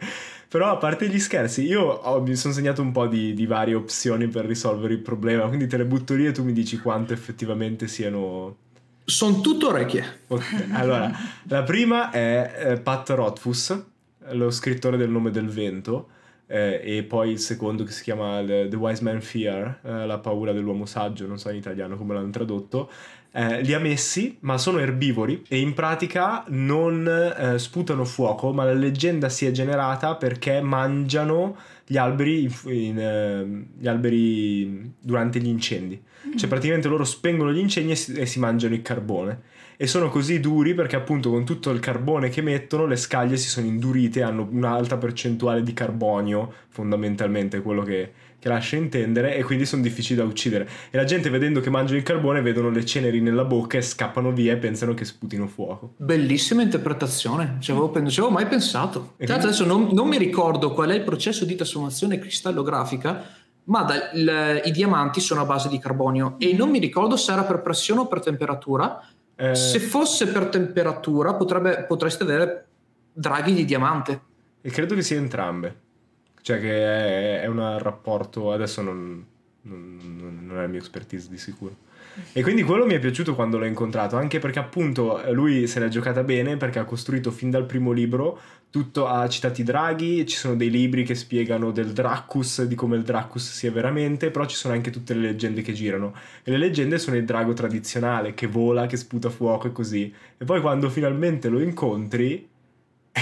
[0.53, 3.73] però a parte gli scherzi, io ho, mi sono segnato un po' di, di, varie
[3.73, 7.11] opzioni per risolvere il problema, quindi te le butto lì e tu mi dici quanto
[7.11, 8.55] effettivamente siano...
[9.03, 10.19] Sono tutto orecchie.
[10.27, 10.69] Okay.
[10.73, 11.11] Allora,
[11.47, 13.83] la prima è eh, Pat Rothfuss,
[14.29, 16.09] lo scrittore del nome del vento,
[16.45, 20.51] eh, e poi il secondo che si chiama The, Wise Man Fear, eh, la paura
[20.51, 22.91] dell'uomo saggio, non so in italiano come l'hanno tradotto,
[23.35, 28.63] eh, li ha messi, ma sono erbivori e in pratica non eh, sputano fuoco, ma
[28.63, 35.39] la leggenda si è generata perché mangiano gli alberi, in, in, eh, gli alberi durante
[35.39, 35.99] gli incendi.
[36.27, 36.37] Mm.
[36.37, 39.41] Cioè praticamente loro spengono gli incendi e si, e si mangiano il carbone
[39.75, 43.49] e sono così duri perché appunto con tutto il carbone che mettono le scaglie si
[43.49, 48.11] sono indurite hanno un'alta percentuale di carbonio fondamentalmente quello che,
[48.43, 50.67] che lascia intendere e quindi sono difficili da uccidere.
[50.89, 54.33] E la gente vedendo che mangiano il carbone vedono le ceneri nella bocca e scappano
[54.33, 55.93] via e pensano che sputino fuoco.
[55.95, 57.55] Bellissima interpretazione.
[57.59, 59.13] Ci avevo, non ci avevo mai pensato.
[59.15, 63.23] Tra l'altro adesso non, non mi ricordo qual è il processo di trasformazione cristallografica
[63.65, 67.31] ma da, il, i diamanti sono a base di carbonio e non mi ricordo se
[67.31, 69.07] era per pressione o per temperatura.
[69.37, 69.55] Eh...
[69.55, 72.67] Se fosse per temperatura, potrebbe, potreste avere
[73.13, 74.21] draghi di diamante.
[74.59, 75.82] E credo che sia entrambe.
[76.43, 79.25] Cioè che è, è un rapporto, adesso non,
[79.61, 81.75] non, non è il mio expertise di sicuro.
[82.31, 85.87] E quindi quello mi è piaciuto quando l'ho incontrato, anche perché appunto lui se l'è
[85.87, 88.39] giocata bene perché ha costruito fin dal primo libro
[88.73, 92.95] tutto, ha citato i draghi, ci sono dei libri che spiegano del Dracus, di come
[92.95, 96.15] il Dracus sia veramente, però ci sono anche tutte le leggende che girano.
[96.43, 100.11] E le leggende sono il drago tradizionale che vola, che sputa fuoco e così.
[100.35, 102.49] E poi quando finalmente lo incontri,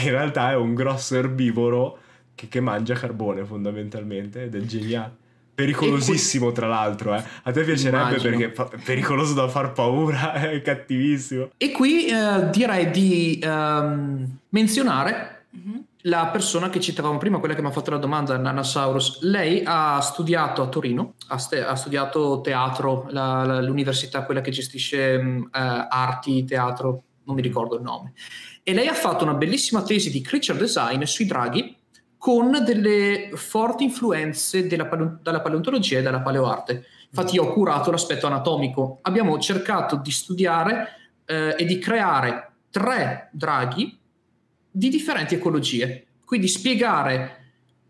[0.04, 2.00] in realtà è un grosso erbivoro
[2.36, 5.20] che, che mangia carbone fondamentalmente ed è geniale.
[5.54, 6.56] Pericolosissimo, qui...
[6.56, 7.14] tra l'altro.
[7.16, 7.24] Eh.
[7.44, 8.38] A te piacerebbe Immagino.
[8.38, 8.70] perché fa...
[8.84, 11.52] pericoloso da far paura, è cattivissimo.
[11.58, 15.84] E qui eh, direi di um, menzionare uh-huh.
[16.04, 19.22] la persona che citavamo prima, quella che mi ha fatto la domanda, Nanasaurus.
[19.22, 24.52] Lei ha studiato a Torino, ha, st- ha studiato teatro, la, la, l'università, quella che
[24.52, 28.14] gestisce um, uh, arti, teatro, non mi ricordo il nome.
[28.64, 31.76] E lei ha fatto una bellissima tesi di creature design sui draghi
[32.22, 34.88] con delle forti influenze della,
[35.24, 36.86] dalla paleontologia e dalla paleoarte.
[37.10, 39.00] Infatti io ho curato l'aspetto anatomico.
[39.02, 40.88] Abbiamo cercato di studiare
[41.26, 43.98] eh, e di creare tre draghi
[44.70, 46.06] di differenti ecologie.
[46.24, 47.38] Quindi spiegare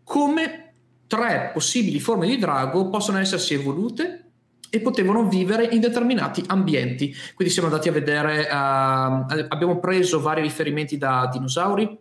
[0.02, 0.72] come
[1.06, 4.30] tre possibili forme di drago possono essersi evolute
[4.70, 7.14] e potevano vivere in determinati ambienti.
[7.34, 12.00] Quindi siamo andati a vedere, uh, abbiamo preso vari riferimenti da dinosauri,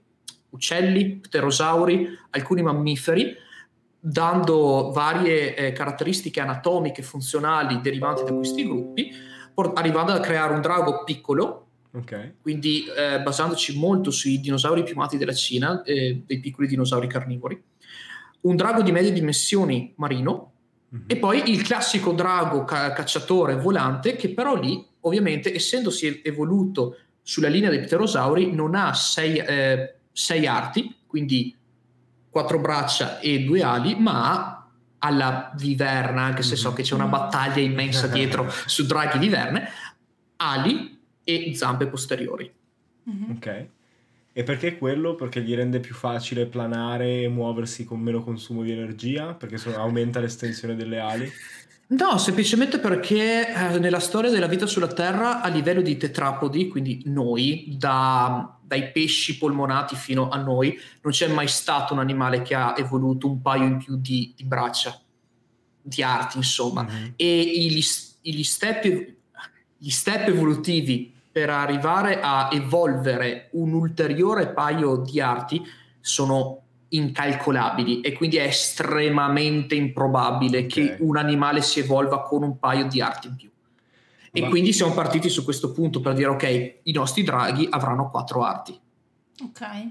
[0.52, 3.36] uccelli, pterosauri, alcuni mammiferi,
[4.00, 9.12] dando varie eh, caratteristiche anatomiche funzionali derivanti da questi gruppi,
[9.54, 12.36] por- arrivando a creare un drago piccolo, okay.
[12.42, 17.62] quindi eh, basandoci molto sui dinosauri piumati della Cina, eh, dei piccoli dinosauri carnivori,
[18.42, 20.52] un drago di medie dimensioni marino,
[20.94, 21.06] mm-hmm.
[21.06, 27.50] e poi il classico drago ca- cacciatore volante, che però lì, ovviamente, essendosi evoluto sulla
[27.50, 31.56] linea dei pterosauri, non ha sei eh, sei arti, quindi
[32.30, 34.68] quattro braccia e due ali, ma
[35.00, 36.76] alla viverna, anche se so mhm.
[36.76, 39.68] che c'è una battaglia immensa dietro su draghi di verne,
[40.38, 42.52] ali e zampe posteriori.
[43.10, 43.32] Mm-hmm.
[43.32, 43.68] Ok.
[44.34, 45.16] E perché quello?
[45.16, 49.34] Perché gli rende più facile planare e muoversi con meno consumo di energia?
[49.34, 51.30] Perché aumenta l'estensione delle ali?
[51.92, 57.02] No, semplicemente perché eh, nella storia della vita sulla Terra, a livello di tetrapodi, quindi
[57.06, 62.56] noi, da, dai pesci polmonati fino a noi, non c'è mai stato un animale che
[62.56, 64.98] ha evoluto un paio in più di, di braccia,
[65.82, 66.84] di arti, insomma.
[66.84, 67.10] Mm-hmm.
[67.18, 67.84] E gli,
[68.22, 68.86] gli, step,
[69.78, 75.62] gli step evolutivi per arrivare a evolvere un ulteriore paio di arti
[76.00, 76.61] sono
[76.92, 80.68] incalcolabili e quindi è estremamente improbabile okay.
[80.68, 83.50] che un animale si evolva con un paio di arti in più.
[84.34, 88.44] E quindi siamo partiti su questo punto per dire ok, i nostri draghi avranno quattro
[88.44, 88.80] arti.
[89.44, 89.90] Ok.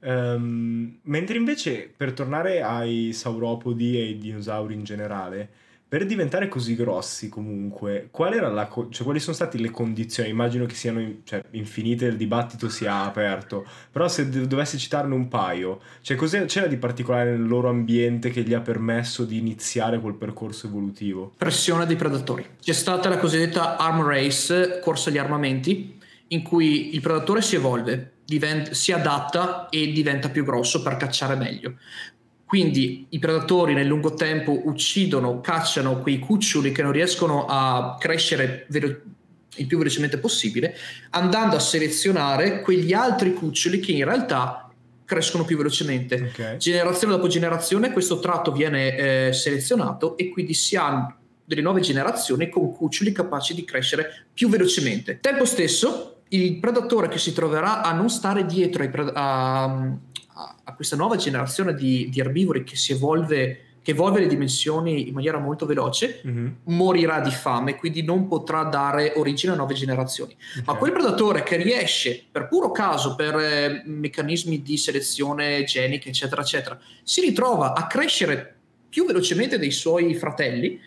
[0.00, 5.50] Um, mentre invece per tornare ai sauropodi e ai dinosauri in generale,
[5.88, 10.28] per diventare così grossi comunque, qual co- cioè, quali sono state le condizioni?
[10.28, 15.28] Immagino che siano cioè, infinite, il dibattito sia aperto, però se d- dovessi citarne un
[15.28, 20.14] paio, cioè, c'era di particolare nel loro ambiente che gli ha permesso di iniziare quel
[20.14, 21.32] percorso evolutivo?
[21.38, 22.46] Pressione dei predatori.
[22.60, 25.98] C'è stata la cosiddetta arm race, corsa agli armamenti,
[26.28, 31.34] in cui il predatore si evolve, diventa, si adatta e diventa più grosso per cacciare
[31.34, 31.76] meglio.
[32.48, 38.64] Quindi i predatori nel lungo tempo uccidono, cacciano quei cuccioli che non riescono a crescere
[38.70, 39.00] velo-
[39.56, 40.74] il più velocemente possibile,
[41.10, 44.70] andando a selezionare quegli altri cuccioli che in realtà
[45.04, 46.30] crescono più velocemente.
[46.32, 46.56] Okay.
[46.56, 48.96] Generazione dopo generazione questo tratto viene
[49.28, 54.48] eh, selezionato e quindi si hanno delle nuove generazioni con cuccioli capaci di crescere più
[54.48, 55.18] velocemente.
[55.20, 59.96] Tempo stesso, il predatore che si troverà a non stare dietro ai, pred- a,
[60.64, 65.14] a, questa nuova generazione di, di, erbivori che si evolve che evolve le dimensioni in
[65.14, 66.46] maniera molto veloce, mm-hmm.
[66.64, 70.36] morirà di fame, quindi non potrà dare origine a nuove generazioni.
[70.50, 70.62] Okay.
[70.66, 76.42] Ma quel predatore che riesce, per puro caso, per eh, meccanismi di selezione genica, eccetera,
[76.42, 78.56] eccetera, si ritrova a crescere
[78.90, 80.78] più velocemente dei suoi fratelli,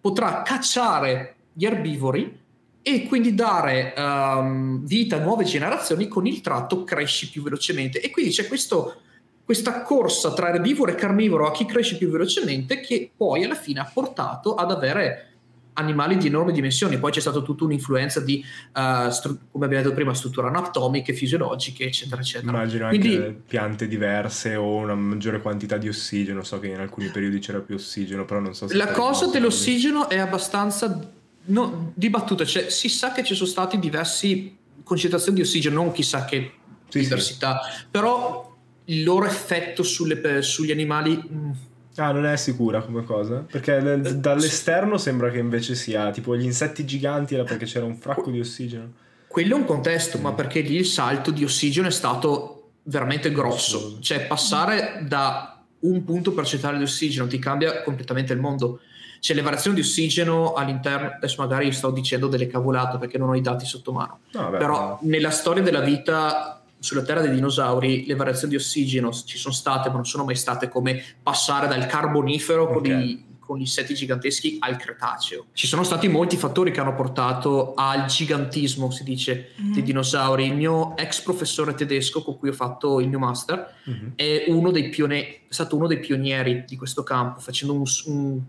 [0.00, 2.41] potrà cacciare gli erbivori
[2.82, 8.00] e quindi dare um, vita a nuove generazioni con il tratto cresci più velocemente.
[8.00, 9.00] E quindi c'è questo,
[9.44, 13.80] questa corsa tra erbivoro e carnivoro a chi cresce più velocemente che poi alla fine
[13.80, 15.28] ha portato ad avere
[15.74, 16.98] animali di enormi dimensioni.
[16.98, 21.84] Poi c'è stata tutta un'influenza di, uh, stru- come abbiamo detto prima, strutture anatomiche, fisiologiche,
[21.84, 22.50] eccetera, eccetera.
[22.50, 26.42] Immagino Quindi, anche piante diverse o una maggiore quantità di ossigeno.
[26.42, 28.74] So che in alcuni periodi c'era più ossigeno, però non so se...
[28.74, 34.56] La cosa dell'ossigeno è abbastanza no, dibattuta, cioè si sa che ci sono stati diversi
[34.82, 36.52] concentrazioni di ossigeno, non chissà che
[36.88, 37.84] sì, diversità, sì.
[37.90, 38.54] però
[38.86, 41.16] il loro effetto sulle, sugli animali...
[41.16, 41.50] Mh, mm,
[41.96, 43.44] Ah, non è sicura come cosa?
[43.50, 47.96] Perché eh, dall'esterno sembra che invece sia tipo gli insetti giganti era perché c'era un
[47.96, 48.92] fracco di ossigeno.
[49.26, 53.98] Quello è un contesto, ma perché lì il salto di ossigeno è stato veramente grosso.
[54.00, 58.80] Cioè passare da un punto percentuale di ossigeno ti cambia completamente il mondo.
[59.22, 63.36] C'è le variazioni di ossigeno all'interno, adesso magari sto dicendo delle cavolate perché non ho
[63.36, 64.98] i dati sotto mano, no, beh, però no.
[65.02, 69.90] nella storia della vita sulla Terra dei dinosauri le variazioni di ossigeno ci sono state,
[69.90, 72.74] ma non sono mai state come passare dal carbonifero okay.
[72.74, 75.46] con, i, con, gli insetti giganteschi al Cretaceo.
[75.52, 79.72] Ci sono stati molti fattori che hanno portato al gigantismo, si dice, mm-hmm.
[79.72, 80.46] dei dinosauri.
[80.46, 84.08] Il mio ex professore tedesco con cui ho fatto il mio master mm-hmm.
[84.16, 88.40] è, uno pione- è, stato uno dei pionieri di questo campo, facendo un, un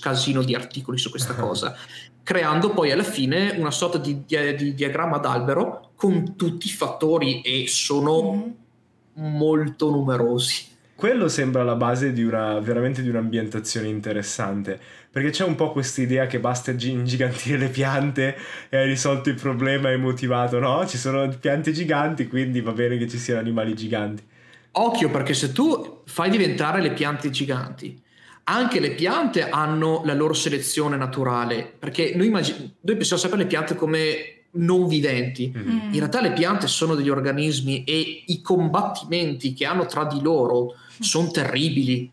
[0.00, 1.76] casino di articoli su questa cosa,
[2.22, 7.40] creando poi alla fine una sorta di, di, di diagramma d'albero con tutti i fattori
[7.42, 9.36] e sono mm.
[9.36, 10.74] molto numerosi.
[10.96, 16.00] Quello sembra la base di una, veramente di un'ambientazione interessante, perché c'è un po' questa
[16.00, 18.34] idea che basta ingigantire le piante
[18.70, 20.86] e hai risolto il problema, hai motivato, no?
[20.86, 24.24] Ci sono piante giganti, quindi va bene che ci siano animali giganti.
[24.72, 28.02] Occhio, perché se tu fai diventare le piante giganti,
[28.48, 33.48] anche le piante hanno la loro selezione naturale, perché noi, immagin- noi pensiamo sempre alle
[33.48, 35.52] piante come non viventi.
[35.54, 35.92] Mm-hmm.
[35.92, 40.74] In realtà le piante sono degli organismi e i combattimenti che hanno tra di loro
[41.00, 42.10] sono terribili.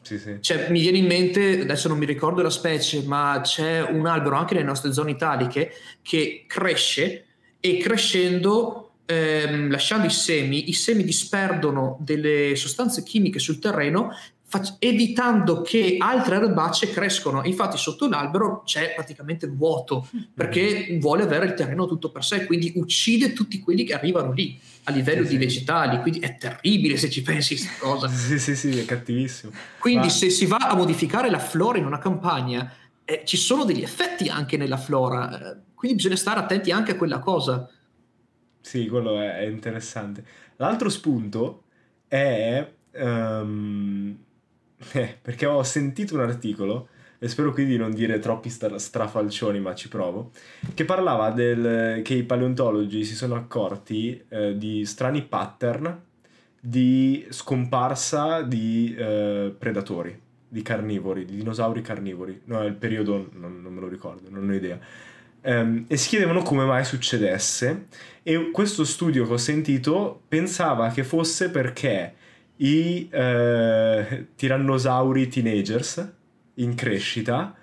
[0.00, 0.38] Sì, sì.
[0.40, 4.36] Cioè, mi viene in mente, adesso non mi ricordo la specie, ma c'è un albero
[4.36, 7.26] anche nelle nostre zone italiche che cresce
[7.60, 14.10] e crescendo, ehm, lasciando i semi, i semi disperdono delle sostanze chimiche sul terreno
[14.56, 17.44] fac- evitando che altre erbacce crescono.
[17.44, 22.72] Infatti sotto l'albero c'è praticamente vuoto perché vuole avere il terreno tutto per sé, quindi
[22.76, 27.10] uccide tutti quelli che arrivano lì a livello sì, di vegetali, quindi è terribile se
[27.10, 28.08] ci pensi questa cosa.
[28.26, 29.52] Sì, sì, sì, è cattivissimo.
[29.78, 30.12] Quindi Ma...
[30.12, 32.72] se si va a modificare la flora in una campagna,
[33.04, 36.96] eh, ci sono degli effetti anche nella flora, eh, quindi bisogna stare attenti anche a
[36.96, 37.68] quella cosa.
[38.60, 40.24] Sì, quello è, è interessante.
[40.56, 41.64] L'altro spunto
[42.08, 44.16] è um,
[44.92, 49.60] eh, perché ho sentito un articolo, e spero quindi di non dire troppi stra- strafalcioni,
[49.60, 50.30] ma ci provo,
[50.74, 56.04] che parlava del, che i paleontologi si sono accorti eh, di strani pattern
[56.66, 60.18] di scomparsa di eh, predatori,
[60.48, 62.40] di carnivori, di dinosauri carnivori.
[62.44, 64.78] No, il periodo non, non me lo ricordo, non ho idea.
[65.42, 67.86] Um, e si chiedevano come mai succedesse
[68.24, 72.14] e questo studio che ho sentito pensava che fosse perché
[72.56, 76.12] i eh, tirannosauri teenagers
[76.54, 77.54] in crescita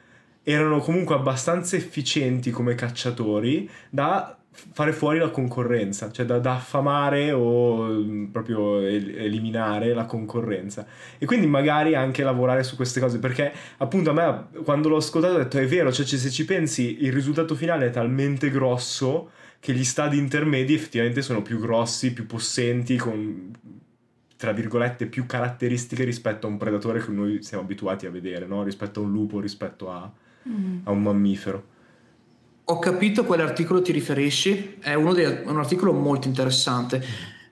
[0.43, 4.37] erano comunque abbastanza efficienti come cacciatori da
[4.71, 10.85] fare fuori la concorrenza, cioè da, da affamare o mm, proprio eliminare la concorrenza.
[11.17, 15.35] E quindi magari anche lavorare su queste cose, perché appunto a me quando l'ho ascoltato
[15.35, 19.73] ho detto è vero, cioè se ci pensi il risultato finale è talmente grosso che
[19.73, 23.53] gli stadi intermedi effettivamente sono più grossi, più possenti, con
[24.43, 28.61] tra virgolette, più caratteristiche rispetto a un predatore che noi siamo abituati a vedere, no?
[28.61, 30.11] rispetto a un lupo, rispetto a,
[30.49, 30.79] mm.
[30.83, 31.63] a un mammifero.
[32.65, 37.01] Ho capito a quale articolo ti riferisci, è, dei, è un articolo molto interessante.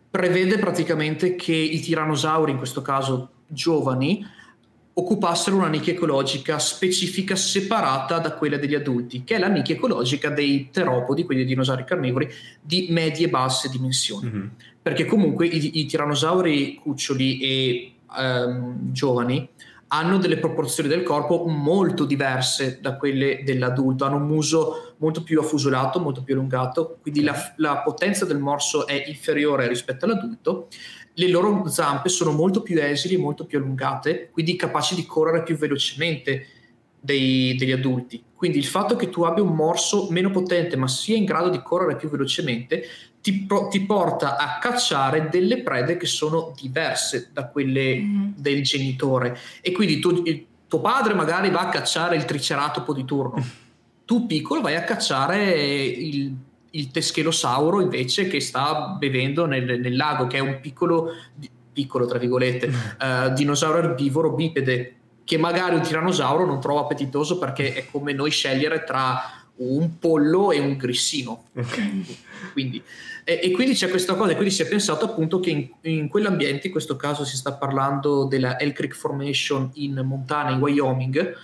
[0.10, 4.26] Prevede praticamente che i tirannosauri, in questo caso giovani,
[4.92, 10.30] occupassero una nicchia ecologica specifica separata da quella degli adulti, che è la nicchia ecologica
[10.30, 12.30] dei teropodi, quindi dei dinosauri carnivori,
[12.60, 14.30] di medie e basse dimensioni.
[14.30, 14.48] Mm-hmm
[14.82, 19.48] perché comunque i, i tirannosauri cuccioli e ehm, giovani
[19.94, 25.40] hanno delle proporzioni del corpo molto diverse da quelle dell'adulto, hanno un muso molto più
[25.42, 30.70] affusolato, molto più allungato, quindi la, la, potenza del morso è inferiore rispetto all'adulto,
[31.16, 35.58] le loro zampe sono molto più esili, molto più allungate, quindi capaci di correre più
[35.58, 36.48] velocemente
[36.98, 38.24] dei, degli adulti.
[38.34, 41.62] Quindi il fatto che tu abbia un morso meno potente ma sia in grado di
[41.62, 42.84] correre più velocemente
[43.22, 48.32] ti, ti, porta a cacciare delle prede che sono diverse da quelle mm.
[48.36, 50.24] del genitore e quindi tu,
[50.68, 53.44] tuo padre magari va a cacciare il triceratopo di turno
[54.12, 56.36] tu piccolo vai a cacciare il,
[56.72, 61.12] il teschelosauro invece che sta bevendo nel, nel lago, che è un piccolo,
[61.72, 67.74] piccolo tra virgolette, uh, dinosauro erbivoro bipede che magari un tirannosauro non trova appetitoso perché
[67.74, 71.46] è come noi scegliere tra un pollo e un grissino.
[71.62, 72.06] Okay.
[72.54, 72.82] Quindi,
[73.24, 76.08] e, e, quindi c'è questa cosa, e quindi si è pensato appunto che in, in,
[76.08, 81.36] quell'ambiente, in questo caso si sta parlando della Elk Creek Formation in Montana, in Wyoming,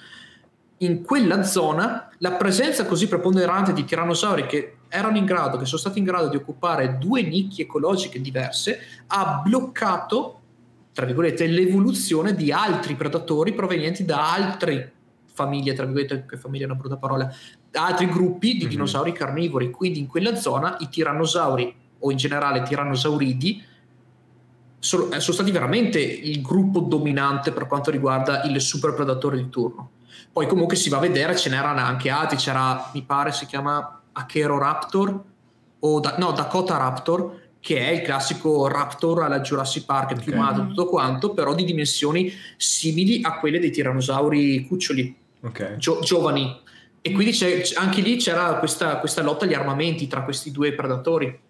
[0.80, 5.80] in quella zona la presenza così preponderante di tirannosauri che erano in grado, che sono
[5.80, 10.39] stati in grado di occupare due nicchie ecologiche diverse, ha bloccato,
[10.93, 14.93] tra virgolette, l'evoluzione di altri predatori provenienti da altre
[15.38, 17.32] famiglie, tra virgolette, che famiglia è una brutta parola,
[17.74, 18.70] altri gruppi di mm-hmm.
[18.70, 19.70] dinosauri carnivori.
[19.70, 23.64] Quindi in quella zona i tirannosauri, o in generale tirannosauridi,
[24.80, 29.50] sono, eh, sono stati veramente il gruppo dominante per quanto riguarda il super predatore di
[29.50, 29.92] turno.
[30.32, 34.02] Poi comunque si va a vedere, ce n'erano anche altri, c'era, mi pare, si chiama
[34.12, 35.24] Acheroraptor,
[35.80, 40.24] o da, no, Dakota Raptor, che è il classico Raptor alla Jurassic Park, okay.
[40.24, 45.78] piumato tutto quanto, però di dimensioni simili a quelle dei tirannosauri cuccioli, okay.
[45.78, 46.66] gio- giovani.
[47.02, 47.38] E quindi
[47.76, 51.46] anche lì c'era questa, questa lotta agli armamenti tra questi due predatori.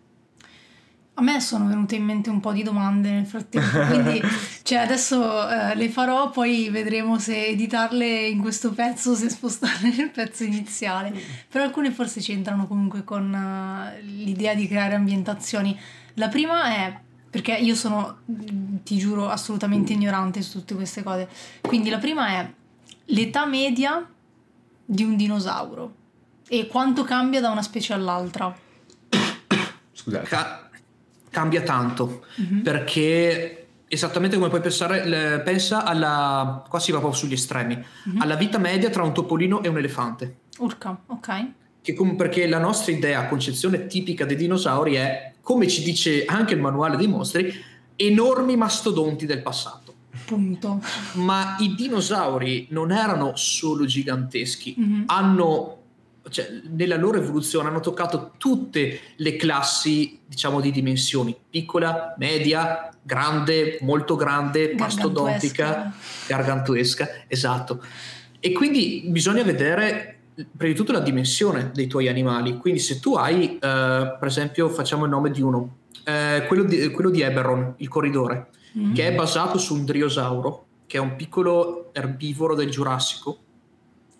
[1.20, 4.22] A me sono venute in mente un po' di domande nel frattempo, quindi
[4.62, 9.94] cioè adesso eh, le farò, poi vedremo se editarle in questo pezzo o se spostarle
[9.98, 11.12] nel pezzo iniziale.
[11.50, 15.76] Però alcune forse c'entrano comunque con uh, l'idea di creare ambientazioni.
[16.16, 17.00] La prima è
[17.32, 18.20] perché io sono,
[18.84, 21.28] ti giuro, assolutamente ignorante su tutte queste cose.
[21.62, 22.52] Quindi la prima è
[23.08, 24.08] l'età media
[24.86, 25.93] di un dinosauro
[26.47, 28.55] e quanto cambia da una specie all'altra.
[29.91, 30.28] Scusate.
[30.28, 30.70] Ca-
[31.30, 32.62] cambia tanto mm-hmm.
[32.62, 38.22] perché esattamente come puoi pensare, le, pensa alla, qua si va proprio sugli estremi, mm-hmm.
[38.22, 40.38] alla vita media tra un topolino e un elefante.
[40.58, 41.45] Urca, ok.
[41.82, 46.53] Che com- perché la nostra idea, concezione tipica dei dinosauri è, come ci dice anche
[46.53, 47.53] il manuale dei mostri,
[47.95, 49.87] enormi mastodonti del passato.
[50.28, 50.82] Punto.
[51.13, 55.03] Ma i dinosauri non erano solo giganteschi, mm-hmm.
[55.05, 55.78] hanno
[56.30, 63.78] cioè, nella loro evoluzione hanno toccato tutte le classi, diciamo, di dimensioni, piccola, media, grande,
[63.82, 65.93] molto grande, mastodontica,
[66.28, 67.82] gargantuesca, esatto.
[68.39, 70.19] E quindi bisogna vedere
[70.55, 72.57] prima di tutto la dimensione dei tuoi animali.
[72.57, 76.89] Quindi se tu hai, eh, per esempio, facciamo il nome di uno, eh, quello, di,
[76.91, 78.93] quello, di, Eberron, il corridore, mm-hmm.
[78.93, 83.39] che è basato su un driosauro, che è un piccolo erbivoro del Giurassico,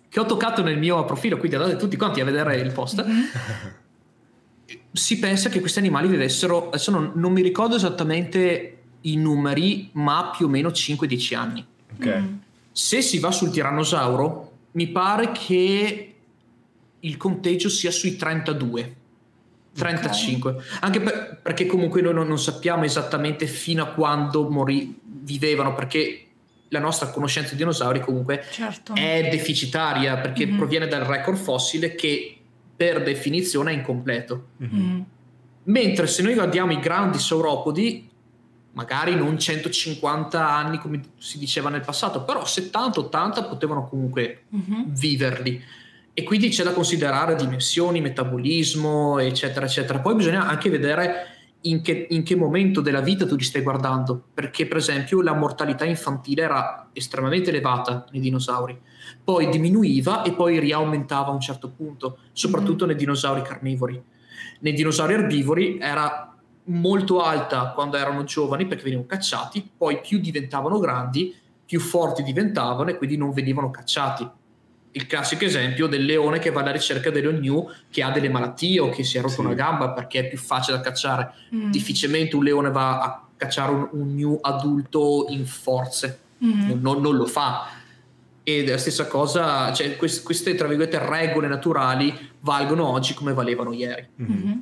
[0.08, 3.04] che ho toccato nel mio profilo, quindi andate tutti quanti a vedere il post.
[3.04, 3.22] Mm-hmm.
[4.92, 10.32] si pensa che questi animali vivessero, adesso non, non, mi ricordo esattamente i numeri, ma
[10.36, 11.66] più o meno 5-10 anni.
[11.96, 12.20] Okay.
[12.20, 12.34] Mm.
[12.72, 16.14] Se si va sul tirannosauro, mi pare che
[17.00, 18.96] il conteggio sia sui 32.
[19.78, 20.64] 35 okay.
[20.80, 26.24] anche per, perché comunque noi non, non, sappiamo esattamente fino a quando morì, vivevano perché
[26.68, 28.94] la nostra conoscenza di dinosauri comunque certo.
[28.94, 30.56] è deficitaria perché mm-hmm.
[30.56, 32.36] proviene dal record fossile che
[32.76, 34.48] per definizione è incompleto.
[34.62, 35.00] Mm-hmm.
[35.64, 38.08] Mentre se noi guardiamo i grandi sauropodi,
[38.72, 44.82] magari non 150 anni come si diceva nel passato, però 70-80 potevano comunque mm-hmm.
[44.90, 45.62] viverli.
[46.18, 50.00] E quindi c'è da considerare dimensioni, metabolismo, eccetera, eccetera.
[50.00, 51.26] Poi bisogna anche vedere
[51.60, 55.32] in che, in che, momento della vita tu li stai guardando, perché per esempio la
[55.32, 58.76] mortalità infantile era estremamente elevata nei dinosauri,
[59.22, 64.02] poi diminuiva e poi riaumentava a un certo punto, soprattutto mm nei dinosauri carnivori.
[64.58, 70.80] Nei dinosauri erbivori era molto alta quando erano giovani perché venivano cacciati, poi più diventavano
[70.80, 71.32] grandi,
[71.64, 74.28] più forti diventavano e quindi non venivano cacciati
[74.98, 78.80] il classico esempio del leone che va alla ricerca dello new che ha delle malattie
[78.80, 79.40] o che si è rotto sì.
[79.40, 81.32] una gamba perché è più facile da cacciare.
[81.54, 81.70] Mm.
[81.70, 86.80] Difficilmente un leone va a cacciare un, un new adulto in forze, mm.
[86.80, 87.68] non, non, lo fa.
[88.42, 93.72] E la stessa cosa, cioè queste, queste tra virgolette regole naturali valgono oggi come valevano
[93.72, 94.08] ieri.
[94.20, 94.52] Mm-hmm.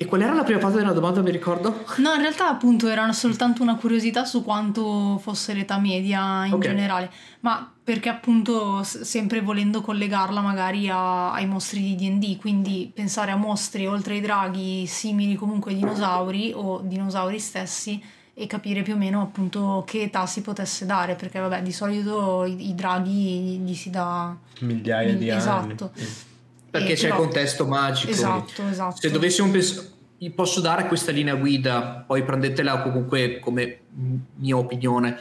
[0.00, 1.84] E qual era la prima parte della domanda, mi ricordo?
[1.96, 6.68] No, in realtà appunto era soltanto una curiosità su quanto fosse l'età media in okay.
[6.68, 13.32] generale, ma perché appunto sempre volendo collegarla magari a, ai mostri di D&D, quindi pensare
[13.32, 18.00] a mostri oltre ai draghi simili comunque ai dinosauri o dinosauri stessi
[18.34, 22.44] e capire più o meno appunto che età si potesse dare, perché vabbè di solito
[22.44, 25.50] i, i draghi gli si dà migliaia di esatto.
[25.58, 25.72] anni.
[25.72, 26.27] Esatto.
[26.70, 27.14] Perché e c'è però...
[27.14, 28.10] il contesto magico.
[28.10, 28.96] Esatto, esatto.
[28.96, 33.80] Se dovessimo pensare vi posso dare questa linea guida, poi prendetela comunque come
[34.34, 35.16] mia opinione.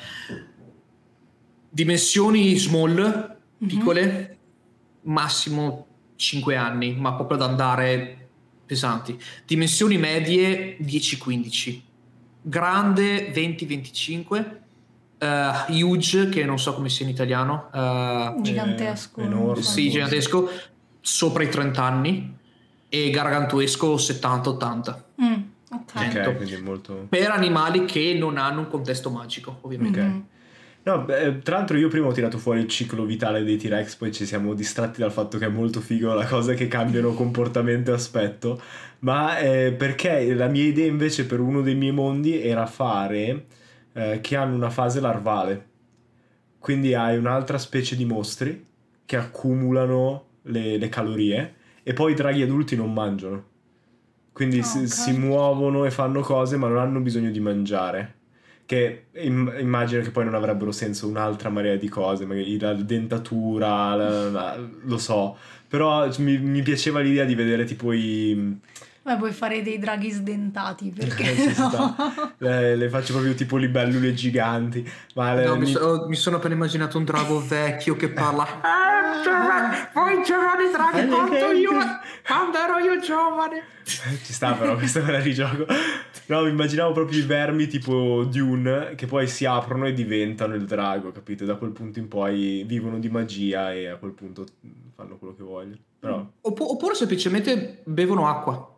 [1.70, 5.14] Dimensioni small, piccole, mm-hmm.
[5.14, 5.86] massimo
[6.16, 8.30] 5 anni, ma proprio ad andare
[8.66, 9.20] pesanti.
[9.46, 11.82] Dimensioni medie 10-15,
[12.42, 14.56] grande 20-25.
[15.20, 19.64] Uh, huge, che non so come sia in italiano, uh, gigantesco, enorme.
[19.64, 20.48] sì, gigantesco,
[21.08, 22.36] sopra i 30 anni
[22.90, 25.02] e gargantuesco 70-80.
[25.22, 25.34] Mm,
[25.72, 25.94] ok.
[25.96, 27.06] Ok, quindi è molto...
[27.08, 30.00] Per animali che non hanno un contesto magico, ovviamente.
[30.00, 30.06] Ok.
[30.06, 30.26] Mhm.
[30.84, 34.14] No, beh, tra l'altro io prima ho tirato fuori il ciclo vitale dei T-Rex, poi
[34.14, 37.94] ci siamo distratti dal fatto che è molto figo la cosa che cambiano comportamento e
[37.94, 38.62] aspetto,
[39.00, 43.48] ma eh, perché la mia idea invece per uno dei miei mondi era fare
[43.92, 45.68] eh, che hanno una fase larvale,
[46.58, 48.66] quindi hai un'altra specie di mostri
[49.06, 53.44] che accumulano le, le calorie e poi i draghi adulti non mangiano,
[54.34, 58.16] quindi Ah, si, si muovono e fanno cose ma non hanno bisogno di mangiare.
[58.68, 63.96] Che im- immagino che poi non avrebbero senso un'altra marea di cose, magari la dentatura,
[63.96, 65.38] la- la- lo so,
[65.70, 68.60] però mi, mi piaceva l'idea di vedere tipo i...
[69.08, 71.70] Beh, puoi fare dei draghi sdentati perché Ci no?
[71.70, 72.34] sta.
[72.40, 74.86] Le, le faccio proprio tipo libellule giganti,
[75.16, 78.44] ma le- No, mi, mi- so- mi sono appena immaginato un drago vecchio che parla.
[78.62, 81.72] "Ah, giovane, voi giovani draghi, quanto io,
[82.26, 83.64] quando ero io giovane.
[83.88, 85.66] Ci sta però questa era di gioco.
[86.26, 90.66] No, mi immaginavo proprio i vermi tipo Dune che poi si aprono e diventano il
[90.66, 91.46] drago, capito?
[91.46, 94.44] Da quel punto in poi vivono di magia e a quel punto
[94.94, 95.78] fanno quello che vogliono.
[95.98, 98.76] Però Oppu- oppure semplicemente bevono acqua.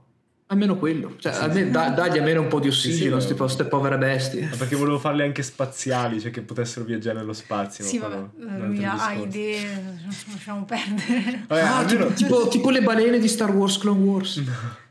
[0.52, 1.14] Almeno quello.
[1.20, 4.48] Cioè, almeno, da- dagli almeno un po' di ossigeno, Sì, sì, queste povere bestie.
[4.50, 7.84] Ma perché volevo farle anche spaziali, cioè che potessero viaggiare nello spazio.
[7.86, 9.24] Sì, vabbè, lui altro ha discorso.
[9.38, 10.00] idee,
[10.32, 11.44] lasciamo perdere.
[11.48, 14.42] Vabbè, Ah, almeno- tipo, tipo- le balene di Star Wars Clone Wars.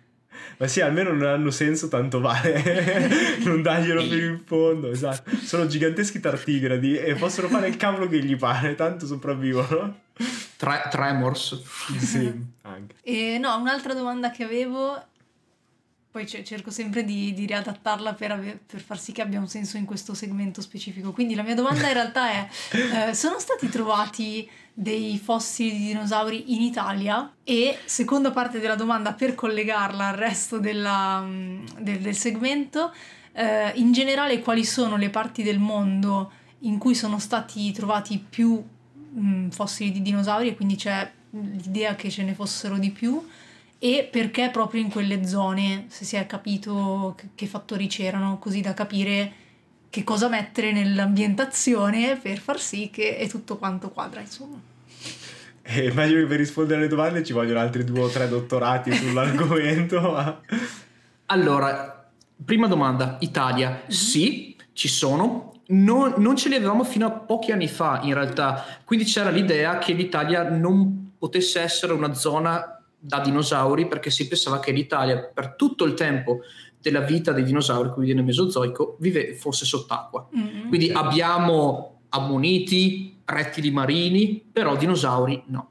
[0.60, 3.38] Ma sì, almeno non hanno senso, tanto vale.
[3.44, 5.28] non darglielo fino in fondo, esatto.
[5.42, 9.98] Sono giganteschi tardigradi e possono fare il cavolo che gli pare, tanto sopravvivono.
[10.56, 11.60] Tre- Tremors.
[11.98, 12.32] sì,
[12.62, 12.94] anche.
[13.02, 15.00] E no, un'altra domanda che avevo,
[16.10, 19.48] poi ce- cerco sempre di, di riadattarla per, ave- per far sì che abbia un
[19.48, 21.12] senso in questo segmento specifico.
[21.12, 22.48] Quindi la mia domanda in realtà è,
[23.10, 27.34] eh, sono stati trovati dei fossili di dinosauri in Italia?
[27.44, 32.92] E seconda parte della domanda, per collegarla al resto della, mm, del, del segmento,
[33.32, 38.62] eh, in generale quali sono le parti del mondo in cui sono stati trovati più
[39.18, 43.22] mm, fossili di dinosauri e quindi c'è l'idea che ce ne fossero di più
[43.78, 48.74] e perché proprio in quelle zone, se si è capito che, fattori c'erano, così da
[48.74, 49.32] capire
[49.88, 54.60] che cosa mettere nell'ambientazione per far sì che è tutto quanto quadra, insomma.
[55.70, 60.00] E immagino che per rispondere alle domande ci vogliono altri due o tre dottorati sull'argomento.
[60.00, 60.40] ma-
[61.26, 62.10] Allora,
[62.42, 63.82] prima domanda, Italia.
[63.86, 65.60] Sì, ci sono.
[65.66, 68.64] Non, non ce li avevamo fino a pochi anni fa, in realtà.
[68.82, 74.58] Quindi c'era l'idea che l'Italia non potesse essere una zona da dinosauri perché si pensava
[74.58, 76.40] che l'Italia, per tutto il tempo
[76.80, 80.28] della vita dei dinosauri, quindi nel Mesozoico, vive, fosse sott'acqua.
[80.36, 80.68] Mm.
[80.68, 85.70] Quindi abbiamo ammoniti, rettili marini, però dinosauri no.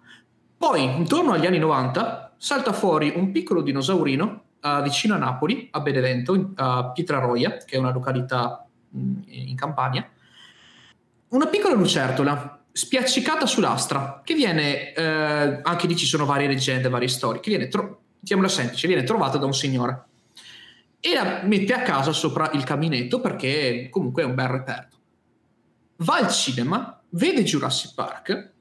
[0.58, 5.80] Poi, intorno agli anni 90, salta fuori un piccolo dinosaurino eh, vicino a Napoli, a
[5.82, 10.10] Benevento, a Pietraroia, che è una località mh, in Campania.
[11.30, 17.08] Una piccola lucertola spiaccicata sull'astra, che viene, eh, anche lì ci sono varie leggende, varie
[17.08, 20.06] storie, che viene, tro- mettiamola semplice, viene trovata da un signore
[21.00, 24.98] e la mette a casa sopra il caminetto perché comunque è un bel reperto.
[25.98, 28.52] Va al cinema, vede Jurassic Park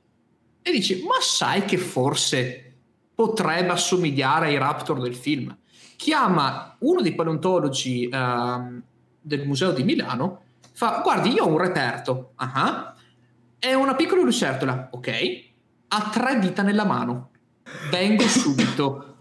[0.63, 2.75] e dice: Ma sai che forse
[3.15, 5.55] potrebbe assomigliare ai Raptor del film?
[5.97, 8.83] Chiama uno dei paleontologi ehm,
[9.21, 12.33] del Museo di Milano, fa: Guardi, io ho un reperto.
[12.37, 12.96] Ah,
[13.59, 15.11] È una piccola lucertola, ok?
[15.89, 17.31] Ha tre dita nella mano.
[17.91, 19.17] Vengo subito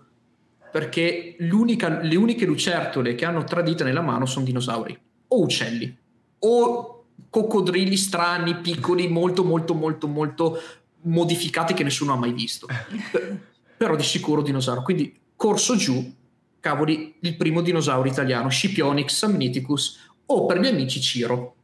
[0.72, 5.98] perché le uniche lucertole che hanno tre dita nella mano sono dinosauri o uccelli
[6.40, 10.62] o coccodrilli strani, piccoli, molto molto molto molto
[11.04, 12.68] modificati che nessuno ha mai visto.
[13.12, 14.82] Per- però di sicuro dinosauro.
[14.82, 16.14] Quindi corso giù,
[16.60, 21.56] cavoli, il primo dinosauro italiano, Scipionix samniticus o per gli amici Ciro,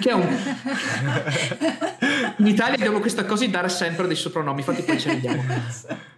[0.00, 0.28] che è un...
[2.38, 5.42] In Italia abbiamo questa cosa di dare sempre dei soprannomi, infatti poi ce ne diamo.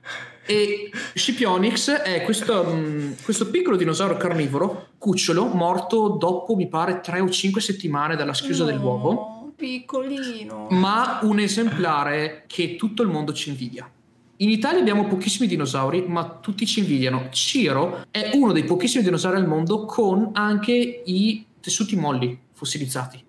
[0.48, 7.18] E Scipionix è questo, mh, questo piccolo dinosauro carnivoro, cucciolo, morto dopo mi pare 3
[7.18, 10.68] o 5 settimane dalla schiusa dell'uovo, No, piccolino.
[10.70, 13.90] ma un esemplare che tutto il mondo ci invidia.
[14.36, 17.26] In Italia abbiamo pochissimi dinosauri, ma tutti ci invidiano.
[17.30, 23.20] Ciro è uno dei pochissimi dinosauri al mondo con anche i tessuti molli fossilizzati.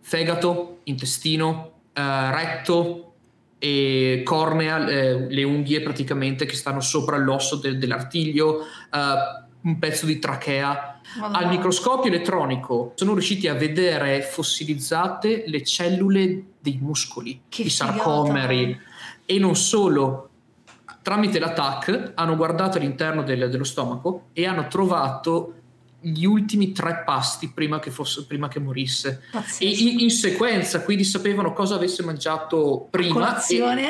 [0.00, 1.70] Fegato, intestino,
[2.30, 3.04] retto,
[3.58, 10.06] e cornea, eh, le unghie praticamente che stanno sopra l'osso de- dell'artiglio, eh, un pezzo
[10.06, 11.00] di trachea.
[11.18, 11.38] Madonna.
[11.38, 17.92] Al microscopio elettronico sono riusciti a vedere fossilizzate le cellule dei muscoli, Che i figata.
[17.92, 18.78] sarcomeri
[19.26, 20.28] e non solo.
[21.02, 25.54] Tramite l'attack hanno guardato all'interno del- dello stomaco e hanno trovato
[26.02, 29.22] gli ultimi tre pasti prima che, fosse, prima che morisse.
[29.58, 33.88] E in, in sequenza, quindi sapevano cosa avesse mangiato prima e, Colazione.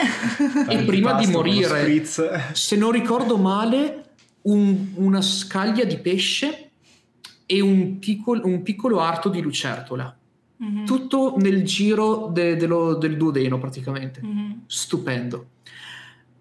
[0.69, 2.05] e prima di lo morire.
[2.53, 4.05] Se non ricordo male,
[4.43, 6.71] un- una scaglia di pesce
[7.47, 10.17] e un piccolo, un piccolo arto di lucertola.
[10.57, 10.85] Mhm.
[10.85, 14.21] Tutto nel giro de- dello- del duodeno praticamente.
[14.23, 14.63] Mhm.
[14.67, 15.47] Stupendo.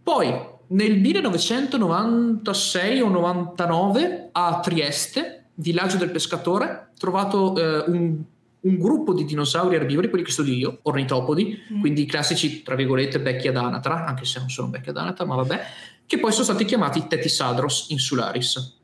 [0.03, 8.17] Poi nel 1996 o 99 a Trieste, villaggio del pescatore, trovato eh, un,
[8.61, 11.79] un gruppo di dinosauri erbivori, quelli che studio io, ornitopodi, Mm.
[11.81, 15.25] quindi i classici, tra virgolette, becchi ad anatra, anche se non sono becchi ad anatra,
[15.25, 15.61] ma vabbè,
[16.05, 18.77] che poi sono stati chiamati Tetisadros insularis,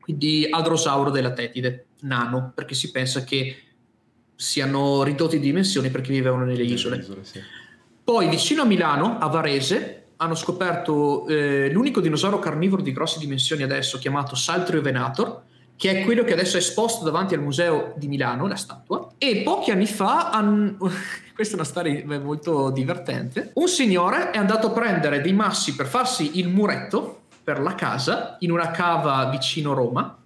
[0.00, 3.56] quindi adrosauro della tetide, nano, perché si pensa che
[4.34, 7.04] siano ridotti di dimensioni perché vivevano nelle isole.
[7.22, 7.40] sì.
[8.02, 13.62] Poi vicino a Milano, a Varese, hanno scoperto eh, l'unico dinosauro carnivoro di grosse dimensioni
[13.62, 15.42] adesso chiamato Saltrio Venator,
[15.78, 19.12] che è quello che adesso è esposto davanti al museo di Milano, la statua.
[19.16, 20.76] E pochi anni fa, han-
[21.32, 25.86] questa è una storia molto divertente, un signore è andato a prendere dei massi per
[25.86, 30.16] farsi il muretto per la casa in una cava vicino Roma.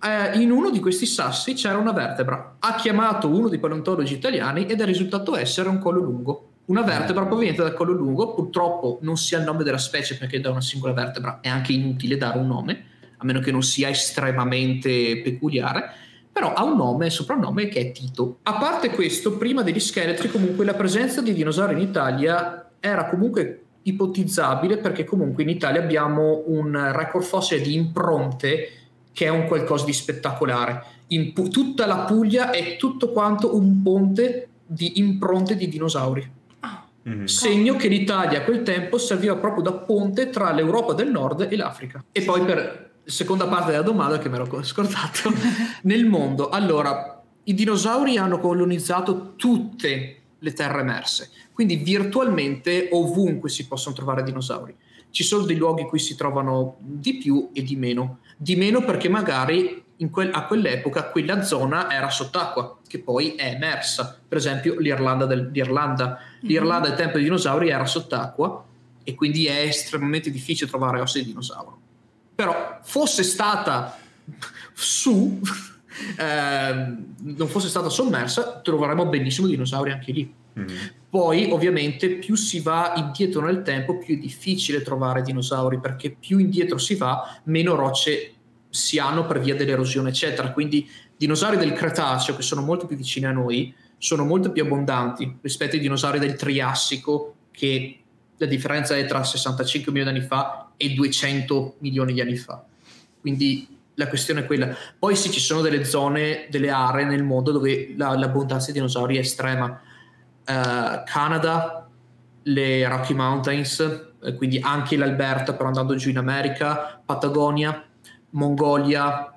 [0.00, 2.54] Eh, in uno di questi sassi c'era una vertebra.
[2.60, 6.50] Ha chiamato uno dei paleontologi italiani ed è risultato essere un collo lungo.
[6.66, 10.40] Una vertebra proveniente dal collo lungo, purtroppo non si ha il nome della specie perché
[10.40, 12.84] da una singola vertebra è anche inutile dare un nome,
[13.16, 15.90] a meno che non sia estremamente peculiare,
[16.32, 18.38] però ha un nome e soprannome che è Tito.
[18.42, 23.62] A parte questo, prima degli scheletri comunque la presenza di dinosauri in Italia era comunque
[23.82, 28.70] ipotizzabile perché comunque in Italia abbiamo un record fossile di impronte
[29.12, 30.84] che è un qualcosa di spettacolare.
[31.08, 36.34] In Pu- tutta la Puglia è tutto quanto un ponte di impronte di dinosauri.
[37.04, 37.24] Mhm.
[37.24, 41.56] Segno che l'Italia a quel tempo serviva proprio da ponte tra l'Europa del Nord e
[41.56, 42.04] l'Africa.
[42.10, 45.32] E poi per seconda parte della domanda che mi ero scordato,
[45.82, 53.66] nel mondo, allora, i dinosauri hanno colonizzato tutte le terre emerse, quindi virtualmente ovunque si
[53.66, 54.74] possono trovare dinosauri.
[55.10, 58.18] Ci sono dei luoghi in cui si trovano di più e di meno.
[58.36, 64.18] Di meno perché magari quel- a quell'epoca quella zona era sott'acqua, che poi è emersa.
[64.28, 66.18] Per esempio l'Irlanda, del- l'Irlanda.
[66.40, 68.62] L'Irlanda al tempo dei dinosauri era sott'acqua
[69.02, 71.78] e quindi è estremamente difficile trovare ossa di dinosauro.
[72.36, 73.98] Però fosse stata
[74.72, 75.40] su,
[76.18, 80.34] ehm, non fosse stata sommersa, troveremmo benissimo dinosauri anche lì.
[80.52, 80.66] Mhm.
[81.08, 86.38] Poi, ovviamente, più si va indietro nel tempo, più è difficile trovare dinosauri, perché più
[86.38, 88.32] indietro si va, meno rocce
[88.68, 90.52] si hanno per via dell'erosione, eccetera.
[90.52, 95.38] Quindi, dinosauri del Cretaceo, che sono molto più vicini a noi, sono molto più abbondanti
[95.40, 98.00] rispetto ai dinosauri del Triassico, che
[98.36, 102.62] la differenza è tra 65 milioni di anni fa e 200 milioni di anni fa.
[103.20, 104.74] Quindi la questione è quella.
[104.98, 109.16] Poi sì, ci sono delle zone, delle aree nel mondo dove la- l'abbondanza di dinosauri
[109.16, 109.80] è estrema.
[110.44, 111.88] Eh, Canada,
[112.42, 113.80] le Rocky Mountains,
[114.22, 117.82] eh, quindi anche l'Alberta, però andando giù in America, Patagonia,
[118.30, 119.32] Mongolia,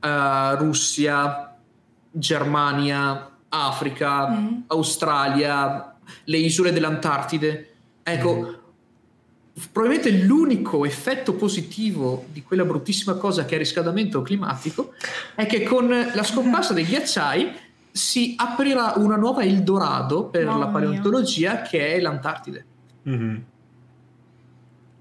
[0.00, 1.56] eh, Russia,
[2.10, 4.64] Germania, Africa, Mhm.
[4.68, 7.74] Australia, le isole dell'Antartide.
[8.02, 8.57] Ecco,
[9.72, 14.94] probabilmente l'unico effetto positivo di quella bruttissima cosa che è il riscaldamento climatico
[15.34, 17.52] è che con la scomparsa dei ghiacciai
[17.90, 20.72] si aprirà una nuova Eldorado per Mamma la mia.
[20.72, 22.64] paleontologia che è l'Antartide.
[23.02, 23.42] Mhm.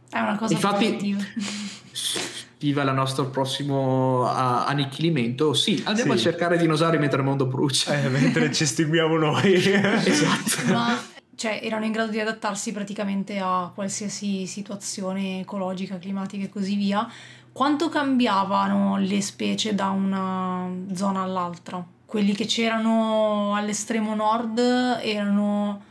[0.10, 1.20] è una cosa Infatti- positiva.
[2.60, 5.54] Viva il nostro prossimo ah, annichilimento.
[5.54, 6.18] Sì, andiamo Sì.
[6.18, 8.02] a cercare dinosauri mentre il mondo brucia.
[8.02, 9.54] Eh, mentre ci estinguiamo noi.
[9.54, 10.74] esatto.
[10.74, 10.98] Ma
[11.38, 17.08] cioè, erano in grado di adattarsi praticamente a qualsiasi situazione ecologica, climatica e così via.
[17.52, 21.86] Quanto cambiavano le specie da una zona all'altra?
[22.08, 25.84] Quelli che c'erano all'estremo nord erano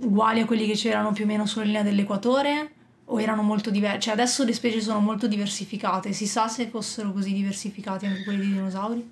[0.00, 2.72] uguali a quelli che c'erano più o meno sulla linea dell'equatore?
[3.06, 4.00] O erano molto diversi?
[4.00, 6.12] Cioè, adesso le specie sono molto diversificate.
[6.12, 9.10] Si sa se fossero così diversificati anche quelli di dinosauri?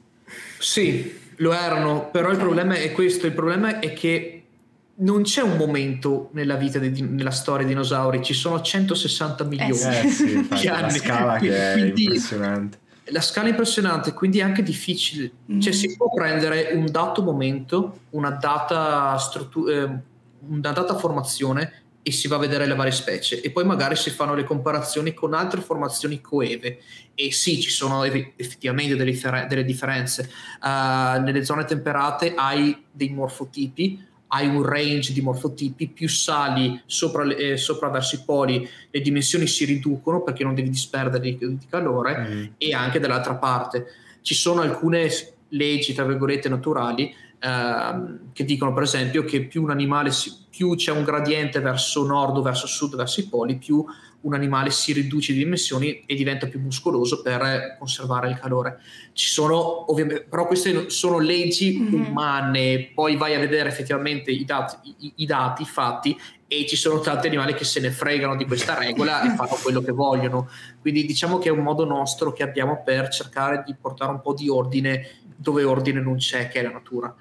[0.59, 4.38] Sì, lo erano, però il problema è questo, il problema è che
[5.01, 9.75] non c'è un momento nella vita, din- nella storia dei dinosauri, ci sono 160 milioni.
[9.75, 9.89] sì.
[9.89, 10.91] Eh sì, infatti, Che la anni.
[10.99, 12.79] scala che è Quindi- impressionante.
[13.11, 15.31] La scala è impressionante, quindi è anche difficile.
[15.47, 15.79] Cioè, Mhm.
[15.79, 19.89] si può prendere un dato momento, una data, struttu- eh,
[20.49, 21.73] una data formazione
[22.03, 25.15] e si va a vedere le varie specie e poi magari si fanno le comparazioni
[25.15, 26.81] con altre formazioni coeve
[27.15, 30.31] e sì ci sono effettivamente delle, differ- delle differenze
[30.63, 37.25] uh, nelle zone temperate hai dei morfotipi hai un range di morfotipi, più sali sopra,
[37.35, 41.67] eh, sopra, verso i poli le dimensioni si riducono perché non devi disperdere di, di
[41.69, 42.45] calore mm.
[42.59, 43.87] e anche dall'altra parte
[44.23, 45.09] ci sono alcune
[45.49, 50.75] leggi tra virgolette naturali eh, che dicono per esempio che più un animale si, più
[50.75, 53.85] c'è un gradiente verso nord o verso sud verso i poli più
[54.29, 58.79] un animale si riduce di dimensioni e diventa più muscoloso per conservare il calore.
[59.15, 62.05] Ci sono ovviamente, però queste sono leggi mm-hmm.
[62.11, 66.17] umane, poi vai a vedere effettivamente i dati, i, i dati, i fatti
[66.47, 69.81] e ci sono tanti animali che se ne fregano di questa regola e fanno quello
[69.81, 70.51] che vogliono.
[70.81, 74.35] Quindi diciamo che è un modo nostro che abbiamo per cercare di portare un po'
[74.35, 77.15] di ordine dove ordine non c'è, che è la natura.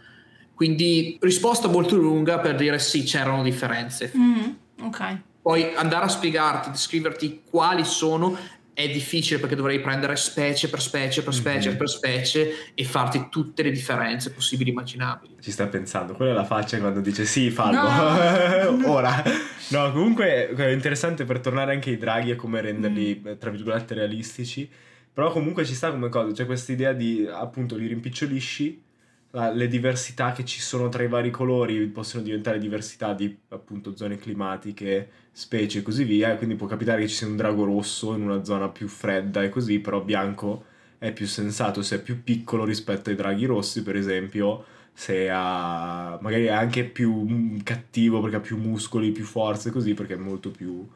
[0.53, 4.12] Quindi risposta molto lunga per dire sì, c'erano differenze.
[4.18, 4.49] Mm,
[4.82, 5.18] ok.
[5.48, 8.38] Poi andare a spiegarti, descriverti quali sono
[8.74, 11.78] è difficile perché dovrei prendere specie per specie per specie mm-hmm.
[11.78, 15.38] per specie e farti tutte le differenze possibili e immaginabili.
[15.39, 17.82] Ci sta pensando, quella è la faccia quando dice sì, fallo.
[17.82, 18.91] No.
[18.91, 19.24] Ora.
[19.70, 23.32] No, comunque è interessante per tornare anche ai draghi e come renderli, mm.
[23.39, 24.70] tra virgolette, realistici.
[25.14, 28.84] Però comunque ci sta come cosa, c'è questa idea di appunto li rimpicciolisci
[29.32, 34.18] le diversità che ci sono tra i vari colori possono diventare diversità di appunto zone
[34.18, 38.24] climatiche, specie e così via, quindi può capitare che ci sia un drago rosso in
[38.24, 40.66] una zona più fredda e così, però bianco
[40.98, 46.18] è più sensato se è più piccolo rispetto ai draghi rossi, per esempio, se ha
[46.22, 50.50] magari è anche più cattivo perché ha più muscoli, più forze così, perché è molto
[50.50, 50.88] più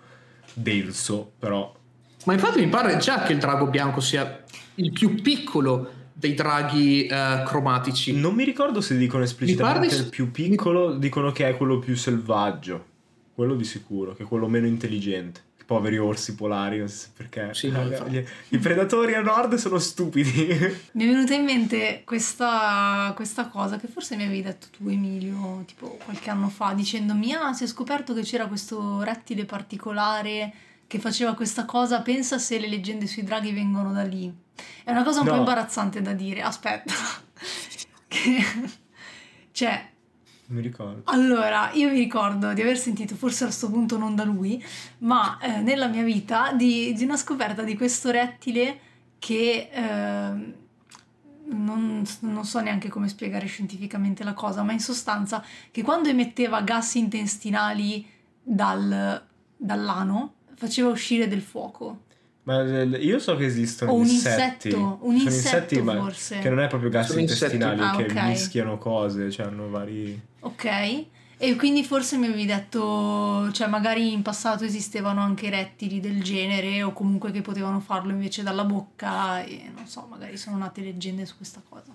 [0.54, 1.80] denso, però
[2.24, 4.44] ma infatti mi pare già che il drago bianco sia
[4.76, 8.14] il più piccolo dei draghi uh, cromatici.
[8.14, 10.99] Non mi ricordo se dicono esplicitamente il più piccolo, mi...
[10.99, 12.89] dicono che è quello più selvaggio.
[13.34, 15.41] Quello di sicuro, che è quello meno intelligente.
[15.59, 17.53] I poveri orsi polari, non so perché.
[17.53, 20.30] Sì, no, gli, I predatori a nord sono stupidi.
[20.93, 25.64] Mi è venuta in mente questa, questa, cosa che forse mi avevi detto tu, Emilio,
[25.66, 30.53] tipo qualche anno fa, dicendomi: Ah, si è scoperto che c'era questo rettile particolare
[30.86, 32.01] che faceva questa cosa.
[32.01, 34.32] Pensa se le leggende sui draghi vengono da lì.
[34.84, 35.32] È una cosa un no.
[35.34, 36.41] po' imbarazzante da dire.
[36.41, 36.93] Aspetta.
[38.07, 38.43] che...
[39.51, 39.89] Cioè...
[40.47, 41.03] Mi ricordo.
[41.05, 44.62] Allora, io mi ricordo di aver sentito, forse a questo punto non da lui,
[44.99, 48.80] ma eh, nella mia vita, di, di, una scoperta di questo rettile
[49.20, 49.70] che...
[49.72, 50.59] Eh,
[51.51, 56.62] non, non, so neanche come spiegare scientificamente la cosa, ma in sostanza che quando emetteva
[56.62, 58.07] gas intestinali
[58.41, 59.22] dal,
[59.57, 62.03] dall'ano faceva uscire del fuoco.
[62.44, 64.68] Ma io so che esistono o un insetti.
[64.70, 66.39] insetto, un Sono insetto insetti, forse.
[66.39, 68.30] Che non è proprio gas Sono intestinali, ah, che okay.
[68.30, 70.20] mischiano cose, cioè hanno vari...
[70.39, 71.06] Ok,
[71.38, 76.82] e quindi forse mi avevi detto, cioè magari in passato esistevano anche rettili del genere
[76.84, 81.26] o comunque che potevano farlo invece dalla bocca e non so, magari sono nate leggende
[81.26, 81.94] su questa cosa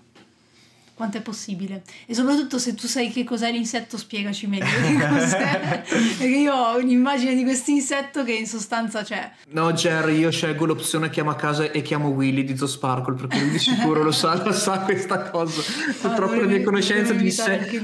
[0.97, 1.83] quanto è possibile.
[2.07, 5.83] E soprattutto se tu sai che cos'è l'insetto, spiegaci meglio che cos'è.
[6.17, 9.31] Perché io ho un'immagine di questo insetto che in sostanza c'è.
[9.49, 13.39] No, Jerry, io scelgo l'opzione chiamo a casa e chiamo Willy di Zo Sparkle perché
[13.39, 15.61] lui di sicuro lo sa, lo sa questa cosa.
[15.61, 17.79] Ah, Purtroppo la mia conoscenza di insetti.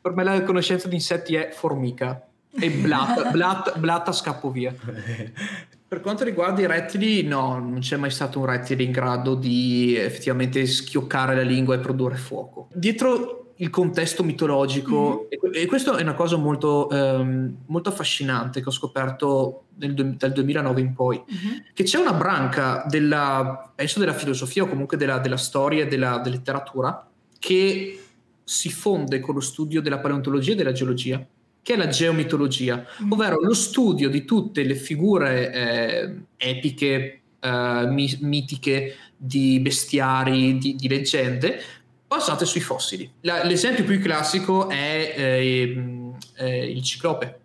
[0.00, 2.22] Per me la conoscenza di insetti è formica.
[2.60, 4.72] E blatta, blatta, blatta scappo via.
[5.88, 9.96] Per quanto riguarda i rettili, no, non c'è mai stato un rettile in grado di
[9.96, 12.68] effettivamente schioccare la lingua e produrre fuoco.
[12.74, 15.54] Dietro il contesto mitologico, mm-hmm.
[15.54, 20.80] e, questa è una cosa molto, ehm, molto affascinante che ho scoperto nel, dal 2009
[20.80, 21.58] in poi, mm-hmm.
[21.72, 26.36] che c'è una branca della, della filosofia o comunque della, della storia e della, della
[26.36, 27.08] letteratura
[27.38, 28.02] che
[28.44, 31.24] si fonde con lo studio della paleontologia e della geologia
[31.68, 33.12] che è la geomitologia, mm.
[33.12, 40.88] ovvero lo studio di tutte le figure eh, epiche, eh, mitiche, di bestiari, di, di,
[40.88, 41.60] leggende,
[42.06, 43.10] basate sui fossili.
[43.20, 47.40] La, l'esempio più classico è eh, eh il ciclope,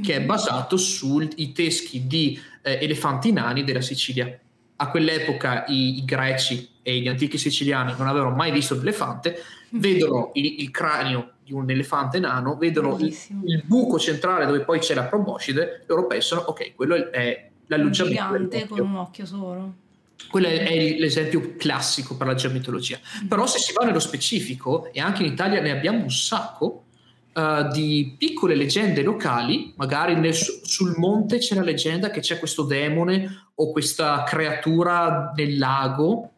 [0.00, 0.26] che è mm.
[0.26, 4.38] basato sui teschi di eh, elefanti nani della Sicilia.
[4.76, 9.36] A quell'epoca i, i greci e gli antichi siciliani non avevano mai visto l'elefante,
[9.74, 9.80] mm.
[9.80, 13.14] vedono il, il cranio di un elefante nano, vedono il,
[13.44, 18.22] il, buco centrale dove poi c'è la proboscide, loro pensano, ok, quello è l'allungiamento.
[18.22, 19.74] Un gigante con un occhio solo.
[20.30, 22.98] Quello è, è l'esempio classico per la geomitologia.
[22.98, 23.26] Mm-hmm.
[23.28, 26.84] Però se si va nello specifico, e anche in Italia ne abbiamo un sacco,
[27.34, 32.62] uh, di piccole leggende locali, magari nel, sul monte c'è la leggenda che c'è questo
[32.62, 36.30] demone o questa creatura nel lago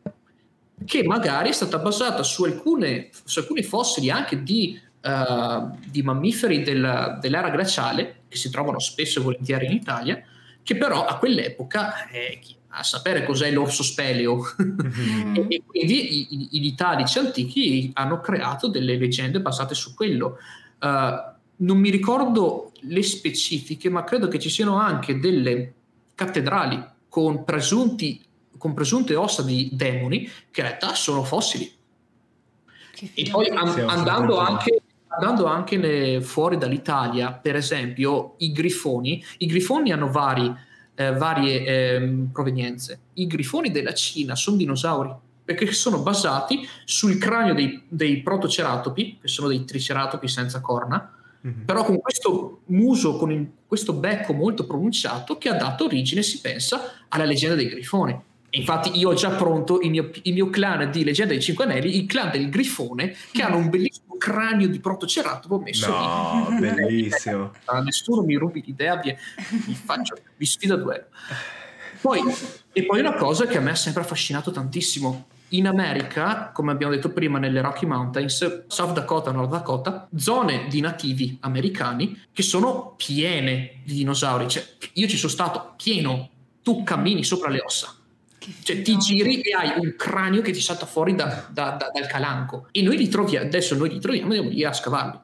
[0.84, 6.62] che magari è stata basata su, alcune, su alcuni fossili anche di uh, di mammiferi
[6.62, 10.22] del, dell'era glaciale, che si trovano spesso e volentieri in Italia,
[10.62, 15.34] che però a quell'epoca, eh, a sapere cos'è l'orso speleo, mm.
[15.36, 20.38] e, e, quindi i, i, italici antichi hanno creato delle leggende basate su quello.
[20.80, 25.72] Uh, non mi ricordo le specifiche, ma credo che ci siano anche delle
[26.14, 28.22] cattedrali con, presunti,
[28.58, 31.72] con presunte ossa di demoni che in realtà sono fossili.
[33.14, 39.46] E poi an- andando anche, andando anche ne, fuori dall'Italia, per esempio, i grifoni, i
[39.46, 40.52] grifoni hanno vari,
[40.94, 43.00] eh, varie eh, provenienze.
[43.14, 45.14] I grifoni della Cina sono dinosauri
[45.46, 51.14] perché sono basati sul cranio dei, dei protoceratopi, che sono dei triceratopi senza corna,
[51.46, 51.64] mm-hmm.
[51.64, 56.40] però con questo muso, con il, questo becco molto pronunciato che ha dato origine, si
[56.40, 58.20] pensa, alla leggenda dei grifoni.
[58.56, 61.96] Infatti io ho già pronto il mio, il mio, clan di Leggenda dei Cinque Anelli,
[61.96, 66.58] il clan del Grifone, che hanno un bellissimo cranio di protoceratopo messo no, lì.
[66.58, 67.52] bellissimo.
[67.66, 69.14] Ah, nessuno mi rubi l'idea, vi,
[69.66, 71.06] vi, faccio, vi sfido a duello.
[72.00, 72.20] Poi,
[72.72, 75.26] e poi una cosa che a me ha sempre affascinato tantissimo.
[75.50, 80.80] In America, come abbiamo detto prima, nelle Rocky Mountains, South Dakota, North Dakota, zone di
[80.80, 84.48] nativi americani che sono piene di dinosauri.
[84.48, 86.30] Cioè, io ci sono stato pieno,
[86.62, 87.94] tu cammini sopra le ossa
[88.62, 92.06] cioè ti giri e hai un cranio che ti salta fuori da, da, da, dal
[92.06, 95.18] calanco e noi li troviamo, adesso noi li troviamo e andiamo lì a scavarli.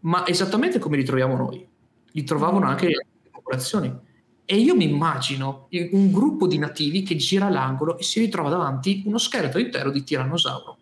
[0.00, 1.66] Ma esattamente come li troviamo noi,
[2.12, 3.92] li trovavano anche le popolazioni.
[4.48, 9.02] E io mi immagino un gruppo di nativi che gira l'angolo e si ritrova davanti
[9.06, 10.76] uno scheletro intero di tirannosauro.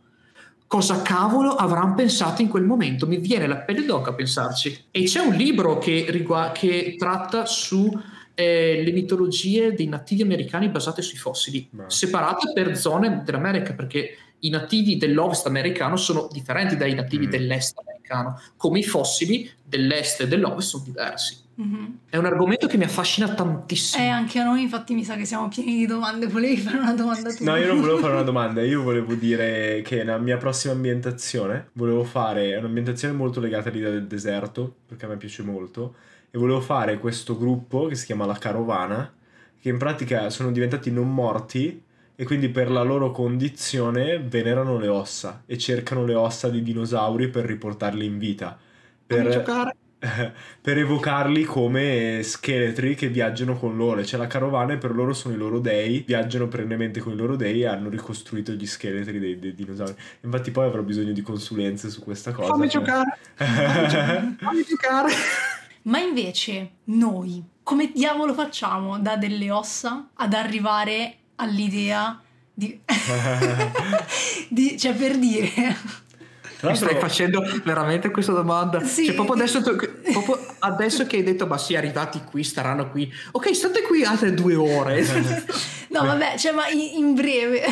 [0.66, 3.06] Cosa cavolo avranno pensato in quel momento?
[3.06, 4.86] Mi viene la pelle d'oca a pensarci.
[4.90, 7.90] E c'è un libro che, rigu- che tratta su
[8.34, 11.84] eh, le mitologie dei nativi americani basate sui fossili, Beh.
[11.86, 17.30] separate per zone dell'America, perché i nativi dell'Ovest americano sono differenti dai nativi mm.
[17.30, 21.42] dell'Est americano, come i fossili dell'Est e dell'Ovest sono diversi.
[21.60, 21.84] Mm-hmm.
[22.10, 24.02] È un argomento che mi affascina tantissimo.
[24.02, 26.26] Eh, anche a noi, infatti, mi sa che siamo pieni di domande.
[26.26, 27.44] Volevi fare una domanda tu?
[27.44, 28.62] No, io non volevo fare una domanda.
[28.62, 34.08] Io volevo dire che nella mia prossima ambientazione volevo fare un'ambientazione molto legata all'idea del
[34.08, 35.94] deserto, perché a me piace molto
[36.34, 39.08] e volevo fare questo gruppo che si chiama La Carovana,
[39.60, 41.80] che in pratica sono diventati non morti
[42.16, 47.28] e quindi per la loro condizione venerano le ossa e cercano le ossa di dinosauri
[47.28, 48.58] per riportarli in vita.
[49.06, 49.44] Per,
[50.60, 54.04] per evocarli come scheletri che viaggiano con loro.
[54.04, 57.36] Cioè la carovana e per loro sono i loro dei, viaggiano perennemente con i loro
[57.36, 59.94] dei e hanno ricostruito gli scheletri dei, dei dinosauri.
[60.22, 62.48] Infatti poi avrò bisogno di consulenze su questa cosa.
[62.48, 63.18] Fammi giocare!
[63.36, 65.12] Fammi giocare!
[65.84, 72.20] Ma invece noi, come diavolo facciamo da delle ossa ad arrivare all'idea
[72.52, 72.80] di...
[74.48, 76.02] di cioè per dire...
[76.62, 78.82] Mi stai facendo veramente questa domanda?
[78.82, 79.04] Sì.
[79.04, 83.12] Cioè, proprio adesso, proprio adesso, che hai detto, ma sì, arrivati qui, staranno qui.
[83.32, 85.04] Ok, state qui altre due ore.
[86.00, 87.62] no, vabbè, cioè, ma in, breve.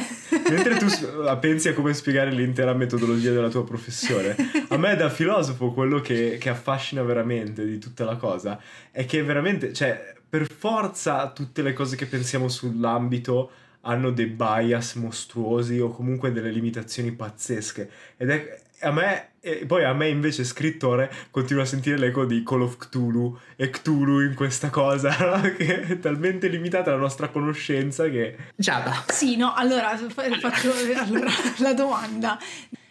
[0.49, 0.87] Mentre tu
[1.41, 4.35] pensi a come spiegare l'intera metodologia della tua professione,
[4.68, 8.61] a me da filosofo quello che, che affascina veramente di tutta la cosa
[8.91, 13.51] è che veramente, cioè, per forza tutte le cose che pensiamo sull'ambito
[13.83, 17.91] hanno dei bias mostruosi o comunque delle limitazioni pazzesche.
[18.16, 22.43] Ed è, a me, e poi a me invece scrittore, continuo a sentire l'eco di
[22.43, 25.41] Call of Cthulhu e Cthulhu in questa cosa, no?
[25.57, 28.37] che è talmente limitata la nostra conoscenza che...
[28.57, 29.05] Giada.
[29.09, 32.39] Sì, no, allora faccio allora, la domanda.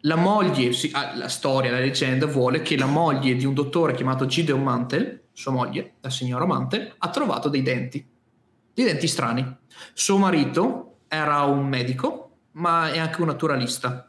[0.00, 4.26] la moglie, ah, la storia, la leggenda vuole che la moglie di un dottore chiamato
[4.26, 8.06] Gideon Mantel sua moglie, la signora Mantel, ha trovato dei denti,
[8.72, 9.56] dei denti strani.
[9.92, 14.08] Suo marito era un medico, ma è anche un naturalista.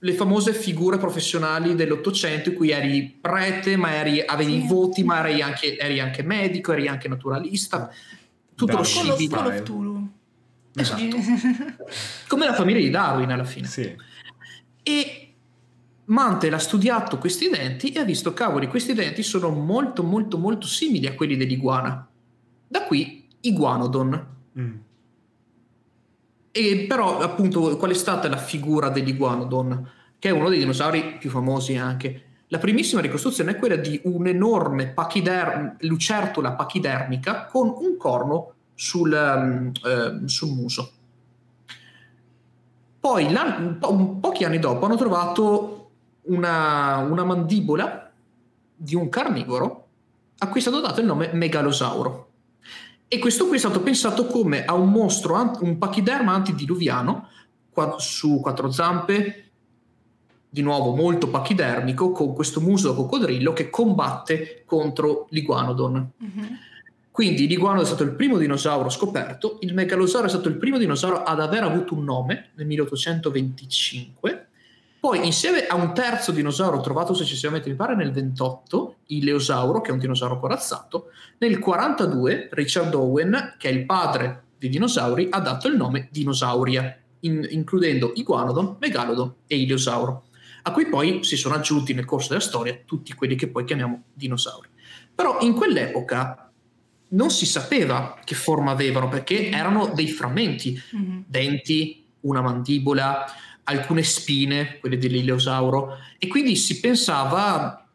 [0.00, 5.26] Le famose figure professionali dell'Ottocento in cui eri prete, ma eri, avevi i voti, ma
[5.26, 7.90] eri anche, eri anche, medico, eri anche naturalista.
[8.54, 9.64] Tutto lo scibile.
[10.74, 11.16] Esatto.
[12.28, 13.66] Come la famiglia di Darwin alla fine.
[13.66, 13.96] Sì.
[14.82, 15.27] E
[16.08, 20.66] Mantel ha studiato questi denti e ha visto, cavoli, questi denti sono molto molto molto
[20.66, 22.06] simili a quelli dell'iguana.
[22.66, 24.26] Da qui Iguanodon.
[24.58, 24.74] Mm.
[26.50, 29.90] E però, appunto, qual è stata la figura dell'iguanodon?
[30.18, 32.22] Che è uno dei dinosauri più famosi anche.
[32.48, 39.70] La primissima ricostruzione è quella di un'enorme pachider- lucertola pachidermica con un corno sul, um,
[39.82, 40.92] uh, sul muso.
[42.98, 43.26] Poi,
[43.78, 45.77] po- pochi anni dopo, hanno trovato
[46.28, 48.10] una, una mandibola
[48.74, 49.86] di un carnivoro
[50.38, 52.26] a cui è stato dato il nome megalosauro.
[53.08, 57.28] E questo qui è stato pensato come a un mostro, un pachiderma antidiluviano
[57.98, 59.44] su quattro zampe,
[60.50, 66.10] di nuovo molto pachidermico, con questo muso da coccodrillo che combatte contro l'iguanodon.
[66.22, 66.52] Mm-hmm.
[67.10, 71.22] Quindi l'iguanodon è stato il primo dinosauro scoperto, il megalosauro è stato il primo dinosauro
[71.22, 74.47] ad aver avuto un nome nel 1825
[75.08, 79.88] poi, insieme a un terzo dinosauro trovato successivamente, mi pare nel 28, il Leosauro, che
[79.88, 81.06] è un dinosauro corazzato,
[81.38, 86.94] nel 42 Richard Owen, che è il padre dei dinosauri, ha dato il nome Dinosauria,
[87.20, 90.24] in, includendo Iguanodon, Megalodon e Ileosauro,
[90.64, 94.02] a cui poi si sono aggiunti nel corso della storia tutti quelli che poi chiamiamo
[94.12, 94.68] dinosauri.
[95.14, 96.52] Però in quell'epoca
[97.08, 101.20] non si sapeva che forma avevano perché erano dei frammenti, mm-hmm.
[101.26, 103.24] denti, una mandibola,
[103.68, 107.86] alcune spine, quelle dell'ileosauro, e quindi si pensava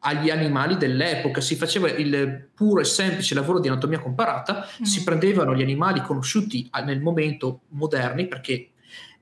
[0.00, 4.84] agli animali dell'epoca, si faceva il puro e semplice lavoro di anatomia comparata, mm.
[4.84, 8.70] si prendevano gli animali conosciuti nel momento moderni perché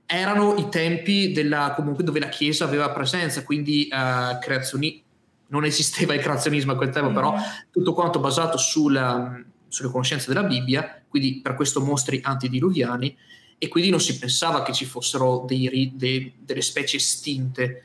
[0.04, 5.02] erano i tempi della, comunque dove la Chiesa aveva presenza, quindi uh, creazioni,
[5.48, 7.14] non esisteva il creazionismo a quel tempo, mm.
[7.14, 7.34] però
[7.70, 13.16] tutto quanto basato sulla, sulle conoscenze della Bibbia, quindi per questo mostri antidiluviani,
[13.58, 17.82] e quindi non si pensava che ci fossero dei, dei, delle specie estinte.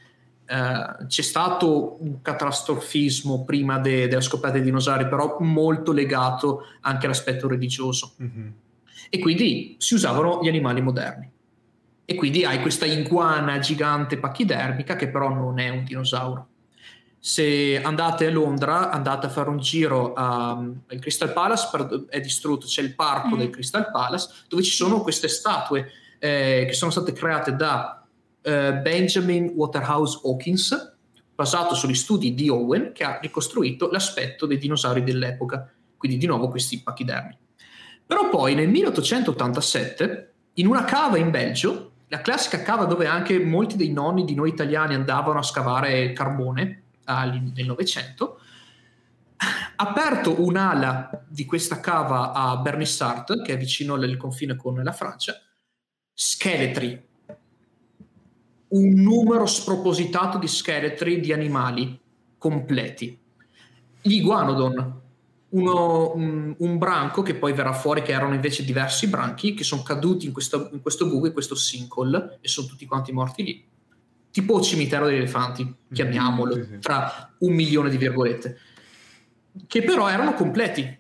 [0.52, 7.06] Uh, c'è stato un catastrofismo prima de, della scoperta dei dinosauri, però molto legato anche
[7.06, 8.14] all'aspetto religioso.
[8.22, 8.48] Mm-hmm.
[9.10, 11.30] E quindi si usavano gli animali moderni.
[12.04, 16.48] E quindi hai questa iguana gigante pachidermica che però non è un dinosauro
[17.24, 21.70] se andate a Londra, andate a fare un giro al Crystal Palace,
[22.10, 23.38] è distrutto, c'è il parco mm.
[23.38, 28.04] del Crystal Palace, dove ci sono queste statue eh, che sono state create da
[28.42, 30.96] eh, Benjamin Waterhouse Hawkins,
[31.36, 36.48] basato sugli studi di Owen, che ha ricostruito l'aspetto dei dinosauri dell'epoca, quindi di nuovo
[36.48, 37.38] questi pachidermi.
[38.04, 43.78] Però poi nel 1887, in una cava in Belgio, la classica cava dove anche molti
[43.78, 46.81] dei nonni di noi italiani andavano a scavare carbone,
[47.54, 48.40] nel Novecento,
[49.38, 54.92] ha aperto un'ala di questa cava a Bernissart, che è vicino al confine con la
[54.92, 55.42] Francia,
[56.14, 57.10] scheletri,
[58.70, 62.00] un numero spropositato di scheletri di animali
[62.38, 63.20] completi.
[64.02, 65.00] Gli iguanodon,
[65.50, 69.84] uno, un, un, branco che poi verrà fuori che erano invece diversi branchi che sono
[69.84, 73.71] caduti in questo, in questo buco, in questo sinkhole e sono tutti quanti morti lì
[74.32, 75.76] tipo cimitero degli elefanti, mm-hmm.
[75.94, 76.80] chiamiamolo, sì.
[76.80, 78.58] tra un milione di virgolette,
[79.68, 81.00] che però erano completi,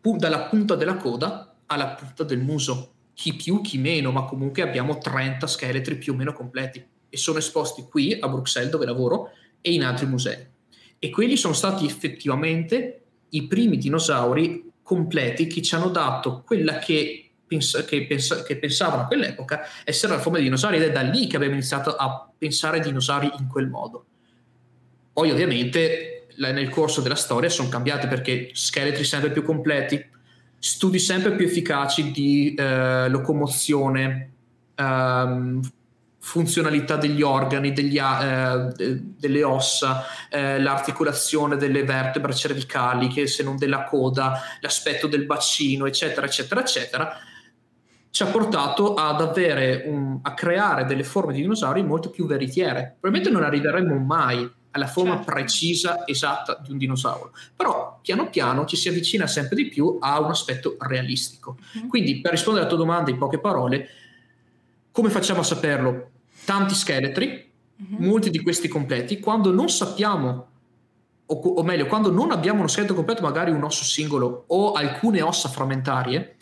[0.00, 4.98] dalla punta della coda alla punta del muso, chi più, chi meno, ma comunque abbiamo
[4.98, 9.72] 30 scheletri più o meno completi e sono esposti qui a Bruxelles dove lavoro e
[9.72, 10.46] in altri musei.
[10.98, 17.23] E quelli sono stati effettivamente i primi dinosauri completi che ci hanno dato quella che
[17.54, 21.02] pens- che, pens- che, pensavano a quell'epoca essere la forma di dinosauri ed è da
[21.02, 24.04] lì che abbiamo iniziato a pensare ai dinosauri in quel modo.
[25.12, 30.04] Poi ovviamente nel corso della storia sono cambiati perché scheletri sempre più completi,
[30.58, 34.30] studi sempre più efficaci di eh, locomozione,
[34.74, 35.60] ehm,
[36.18, 43.56] funzionalità degli organi, degli, eh, delle ossa, eh, l'articolazione delle vertebre cervicali, che se non
[43.56, 47.18] della coda, l'aspetto del bacino, eccetera, eccetera, eccetera
[48.14, 52.94] ci ha portato ad avere un, a creare delle forme di dinosauri molto più veritiere.
[53.00, 55.32] Probabilmente non arriveremo mai alla forma certo.
[55.32, 60.20] precisa, esatta di un dinosauro, però piano piano ci si avvicina sempre di più a
[60.20, 61.56] un aspetto realistico.
[61.76, 61.88] Mm-hmm.
[61.88, 63.88] Quindi, per rispondere alla tua domanda in poche parole,
[64.92, 66.10] come facciamo a saperlo?
[66.44, 67.26] Tanti scheletri,
[67.82, 68.04] mm-hmm.
[68.04, 70.46] molti di questi completi, quando non sappiamo
[71.26, 75.20] o, o, meglio, quando non abbiamo uno scheletro completo, magari un osso singolo o alcune
[75.20, 76.33] ossa frammentarie,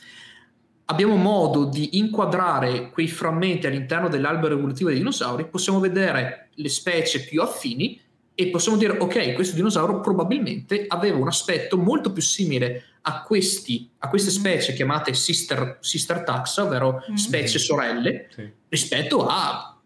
[0.86, 7.24] abbiamo modo di inquadrare quei frammenti all'interno dell'albero evolutivo dei dinosauri, possiamo vedere le specie
[7.24, 8.00] più affini
[8.34, 13.88] e possiamo dire ok, questo dinosauro probabilmente aveva un aspetto molto più simile a, questi,
[13.98, 14.34] a queste mm.
[14.34, 17.14] specie chiamate sister, sister taxa, ovvero mm.
[17.14, 18.50] specie sorelle, sì.
[18.68, 19.76] rispetto a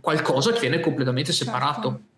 [0.00, 1.52] qualcosa che viene completamente certo.
[1.52, 1.88] separato.
[1.88, 2.14] Certo.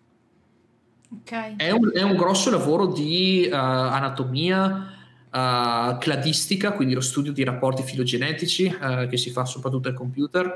[1.21, 1.55] Okay.
[1.55, 4.98] È, un, è, un, grosso lavoro di uh, anatomia,
[5.31, 10.45] uh, cladistica, quindi lo studio di rapporti filogenetici uh, che si fa soprattutto al computer,
[10.45, 10.53] uh,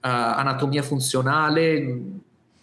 [0.00, 2.00] anatomia funzionale,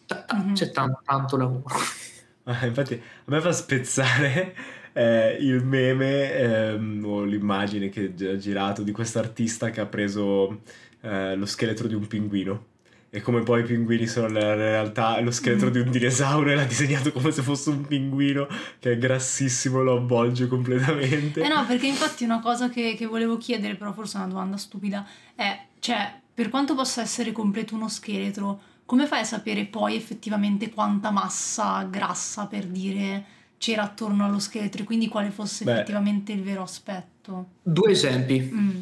[0.05, 0.53] t- mm-hmm.
[0.53, 1.65] c'è t- tanto lavoro.
[2.45, 4.55] Ah, infatti a me fa spezzare
[4.93, 10.61] eh, il meme ehm, o l'immagine che ha girato di questo artista che ha preso
[11.01, 12.65] eh, lo scheletro di un pinguino
[13.13, 16.63] e come poi i pinguini sono nella realtà lo scheletro di un dinosauro e l'ha
[16.63, 18.47] disegnato come se fosse un pinguino
[18.79, 21.41] che è grassissimo lo avvolge completamente.
[21.41, 24.55] Eh no perché infatti una cosa che, che volevo chiedere però forse è una domanda
[24.55, 25.05] stupida
[25.35, 30.69] è cioè per quanto possa essere completo uno scheletro come fai a sapere poi effettivamente
[30.69, 33.25] quanta massa grassa per dire
[33.57, 37.47] c'era attorno allo scheletro e quindi quale fosse Beh, effettivamente il vero aspetto?
[37.61, 38.39] Due esempi.
[38.39, 38.81] Mm.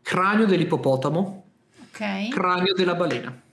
[0.00, 1.44] cranio dell'ippopotamo.
[1.82, 2.28] Ok.
[2.28, 3.46] Cranio della balena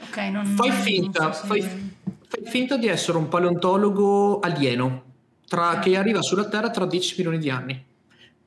[0.00, 5.04] Ok, non, fai, non finta, so fai, fai, finta di essere un paleontologo alieno
[5.48, 7.84] tra, che arriva sulla Terra tra 10 milioni di anni.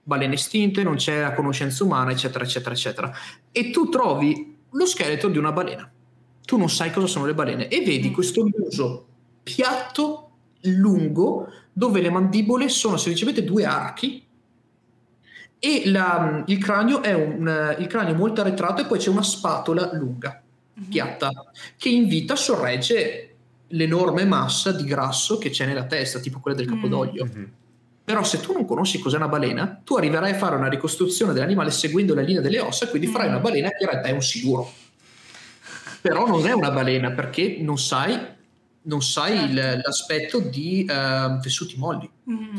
[0.04, 3.12] Balene estinte, non c'è la conoscenza umana, eccetera, eccetera, eccetera.
[3.52, 5.90] E tu trovi lo scheletro di una balena.
[6.44, 8.14] Tu non sai cosa sono le balene e vedi mm.
[8.14, 9.06] questo muso
[9.44, 10.30] piatto,
[10.62, 14.26] lungo, dove le mandibole sono semplicemente due archi
[15.60, 19.92] e la, il, cranio è un, il cranio molto arretrato e poi c'è una spatola
[19.94, 20.41] lunga
[20.90, 21.32] piatta
[21.78, 23.32] che in vita sorregge
[23.72, 27.26] l'enorme massa di grasso che c'è nella testa, tipo quella del capodoglio.
[27.26, 27.44] Mm-hmm.
[28.04, 31.72] Però se tu non conosci cos'è una balena, tu arriverai a fare una ricostruzione dell'animale
[31.72, 34.70] seguendo la linea delle ossa, quindi farai una balena che in realtà è un siluro.
[36.02, 38.20] Però non è una balena perché non sai,
[38.82, 39.52] non sai certo.
[39.52, 42.10] il, l'aspetto di uh, tessuti molli.
[42.30, 42.58] Mm.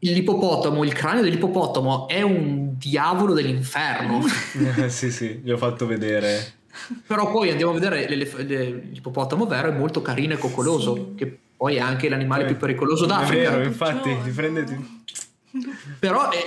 [0.00, 4.20] L'ippopotamo, il cranio dell'ippopotamo è un diavolo dell'inferno.
[4.88, 6.60] sì, sì, gli ho fatto vedere
[7.06, 11.14] però poi andiamo a vedere l'ippopotamo vero, è molto carino e coccoloso, sì.
[11.16, 13.50] che poi è anche l'animale eh, più pericoloso d'Africa.
[13.50, 15.00] È vero, infatti, ti prendeti...
[15.98, 16.38] Però è,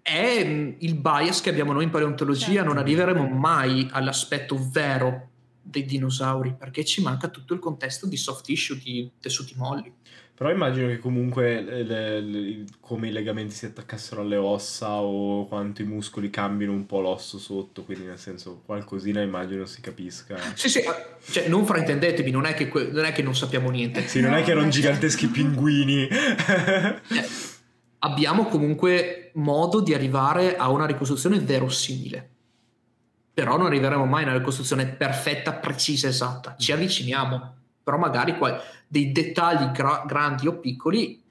[0.00, 2.68] è, il bias che abbiamo noi in paleontologia, certo.
[2.68, 5.28] non arriveremo mai all'aspetto vero
[5.62, 9.92] dei dinosauri, perché ci manca tutto il contesto di soft tissue, di tessuti molli.
[10.40, 15.44] Però immagino che comunque le, le, le, come i legamenti si attaccassero alle ossa o
[15.44, 20.38] quanto i muscoli cambino un po' l'osso sotto, quindi nel senso qualcosina immagino si capisca.
[20.54, 20.80] Sì, sì,
[21.30, 24.08] cioè non fraintendetevi, non è che, non, è che non sappiamo niente.
[24.08, 26.08] Sì, non è che erano giganteschi pinguini.
[26.08, 27.28] eh,
[27.98, 32.30] abbiamo comunque modo di arrivare a una ricostruzione verosimile.
[33.34, 36.56] Però non arriveremo mai a una ricostruzione perfetta, precisa, esatta.
[36.56, 41.22] Ci avviciniamo però magari qua, dei dettagli gra- grandi o piccoli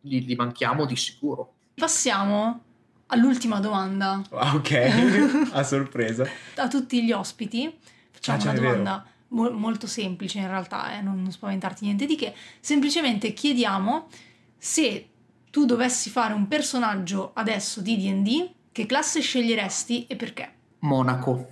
[0.00, 1.54] li, li, manchiamo di sicuro.
[1.74, 2.62] Passiamo
[3.06, 4.22] all'ultima domanda.
[4.30, 6.26] Ah, ok, a sorpresa.
[6.56, 7.72] a tutti gli ospiti
[8.10, 12.16] facciamo ah, una domanda mo- molto semplice in realtà, eh, non, non spaventarti niente di
[12.16, 14.08] che, semplicemente chiediamo
[14.56, 15.08] se
[15.50, 20.52] tu dovessi fare un personaggio adesso di D&D, che classe sceglieresti e perché?
[20.80, 21.48] Monaco.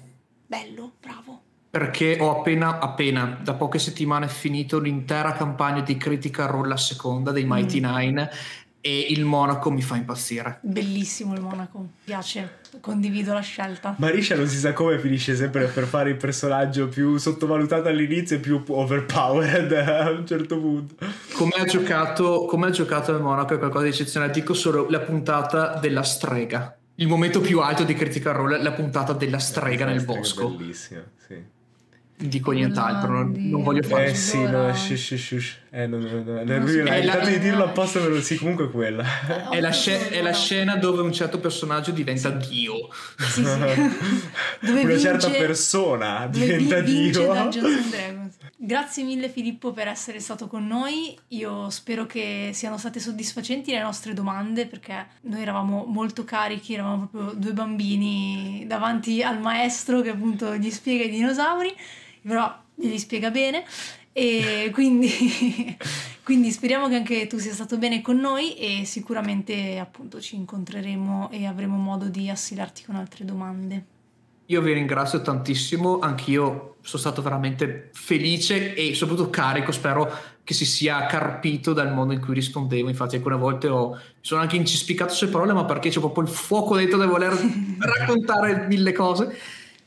[0.47, 1.47] Bello, bravo
[1.79, 7.31] perché ho appena, appena da poche settimane finito l'intera campagna di Critical Role a seconda
[7.31, 7.85] dei Mighty mm.
[7.85, 8.31] Nine
[8.81, 10.59] e il Monaco mi fa impazzire.
[10.63, 13.95] Bellissimo il Monaco, mi piace, condivido la scelta.
[13.97, 18.41] Marisha non si sa come finisce sempre per fare il personaggio più sottovalutato all'inizio e
[18.41, 20.97] più overpowered a un certo punto.
[21.35, 24.99] Come ha giocato, come ha giocato il Monaco è qualcosa di eccezionale, dico solo la
[24.99, 26.77] puntata della strega.
[26.97, 30.49] Il momento più alto di Critical Role è la puntata della strega nel bosco.
[30.49, 31.57] Bellissima, sì
[32.19, 34.07] dico nient'altro, non, non voglio fare.
[34.11, 35.57] Eh sì, no, shush, shush.
[35.71, 39.05] Eh, non, non, non, lui ha evitato di dirlo apposta, però sì, comunque quella.
[39.51, 42.89] È la, sc- è la, scena dove un certo personaggio diventa Dio.
[43.19, 43.51] Sì, sì.
[44.71, 47.49] Una vince, certa persona diventa Dio.
[48.61, 51.17] Grazie mille Filippo per essere stato con noi.
[51.29, 57.07] Io spero che siano state soddisfacenti le nostre domande perché noi eravamo molto carichi, eravamo
[57.07, 61.73] proprio due bambini davanti al maestro che appunto gli spiega i dinosauri
[62.29, 63.65] però glieli spiega bene.
[64.13, 65.09] E quindi,
[66.23, 71.31] quindi speriamo che anche tu sia stato bene con noi e sicuramente appunto ci incontreremo
[71.31, 73.85] e avremo modo di assilarti con altre domande.
[74.47, 80.11] Io vi ringrazio tantissimo, anch'io sono stato veramente felice e soprattutto carico, spero
[80.43, 84.57] che si sia carpito dal modo in cui rispondevo, infatti alcune volte ho, sono anche
[84.57, 87.37] incispicato sulle parole, ma perché c'è proprio il fuoco dentro di voler
[87.79, 89.37] raccontare mille cose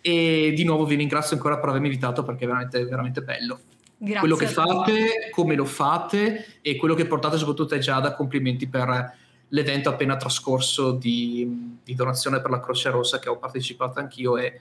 [0.01, 3.59] e di nuovo vi ringrazio ancora per avermi invitato perché è veramente, veramente bello.
[3.97, 8.67] Grazie quello che fate, come lo fate e quello che portate soprattutto è Giada, complimenti
[8.67, 9.15] per
[9.49, 14.59] l'evento appena trascorso di, di, donazione per la Croce Rossa che ho partecipato anch'io e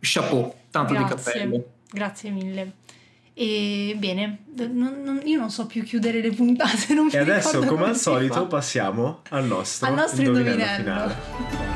[0.00, 1.14] chapeau, tanto Grazie.
[1.16, 1.64] di cappello.
[1.90, 2.72] Grazie mille.
[3.34, 6.92] E bene, non, non, io non so più chiudere le puntate.
[6.94, 8.44] Non e adesso, come al solito, fa.
[8.46, 11.14] passiamo al nostro, al nostro indovinello, indovinello.
[11.14, 11.67] finale.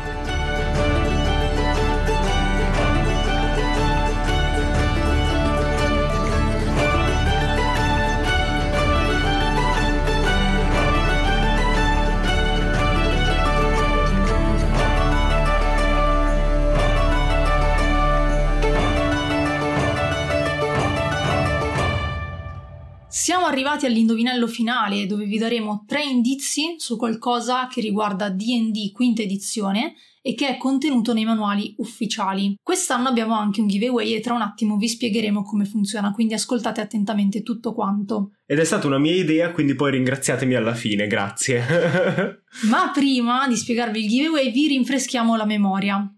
[23.53, 29.95] Arrivati all'indovinello finale dove vi daremo tre indizi su qualcosa che riguarda DD quinta edizione
[30.23, 32.55] e che è contenuto nei manuali ufficiali.
[32.63, 36.81] Quest'anno abbiamo anche un giveaway e tra un attimo vi spiegheremo come funziona, quindi ascoltate
[36.81, 38.31] attentamente tutto quanto.
[38.47, 41.61] Ed è stata una mia idea, quindi poi ringraziatemi alla fine, grazie.
[42.71, 46.09] Ma prima di spiegarvi il giveaway vi rinfreschiamo la memoria.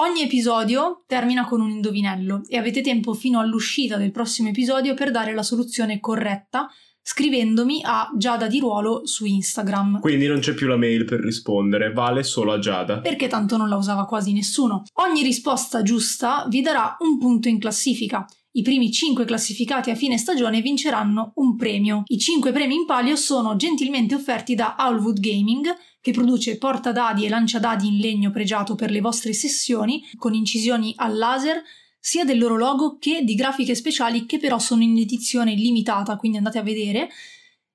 [0.00, 5.10] Ogni episodio termina con un indovinello e avete tempo fino all'uscita del prossimo episodio per
[5.10, 6.68] dare la soluzione corretta
[7.02, 9.98] scrivendomi a Giada di Ruolo su Instagram.
[9.98, 13.00] Quindi non c'è più la mail per rispondere, vale solo a Giada.
[13.00, 14.84] Perché tanto non la usava quasi nessuno.
[15.00, 18.24] Ogni risposta giusta vi darà un punto in classifica.
[18.52, 22.02] I primi 5 classificati a fine stagione vinceranno un premio.
[22.06, 25.66] I 5 premi in palio sono gentilmente offerti da Owlwood Gaming,
[26.00, 31.16] che produce portadadi e lanciadadi in legno pregiato per le vostre sessioni, con incisioni al
[31.16, 31.62] laser,
[32.00, 36.38] sia del loro logo che di grafiche speciali che però sono in edizione limitata, quindi
[36.38, 37.10] andate a vedere,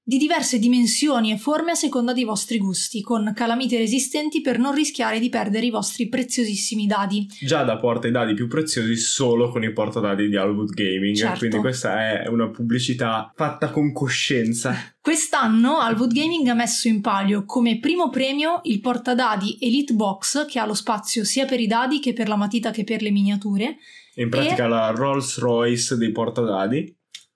[0.05, 4.73] di diverse dimensioni e forme a seconda dei vostri gusti, con calamite resistenti per non
[4.73, 7.25] rischiare di perdere i vostri preziosissimi dadi.
[7.39, 11.39] Giada porta i dadi più preziosi solo con i portadadi di Hollywood Gaming, certo.
[11.39, 14.75] quindi questa è una pubblicità fatta con coscienza.
[14.99, 20.59] Quest'anno Alwood Gaming ha messo in palio come primo premio il portadadi Elite Box, che
[20.59, 23.77] ha lo spazio sia per i dadi che per la matita che per le miniature.
[24.15, 24.67] In pratica e...
[24.67, 26.93] la Rolls Royce dei portadadi.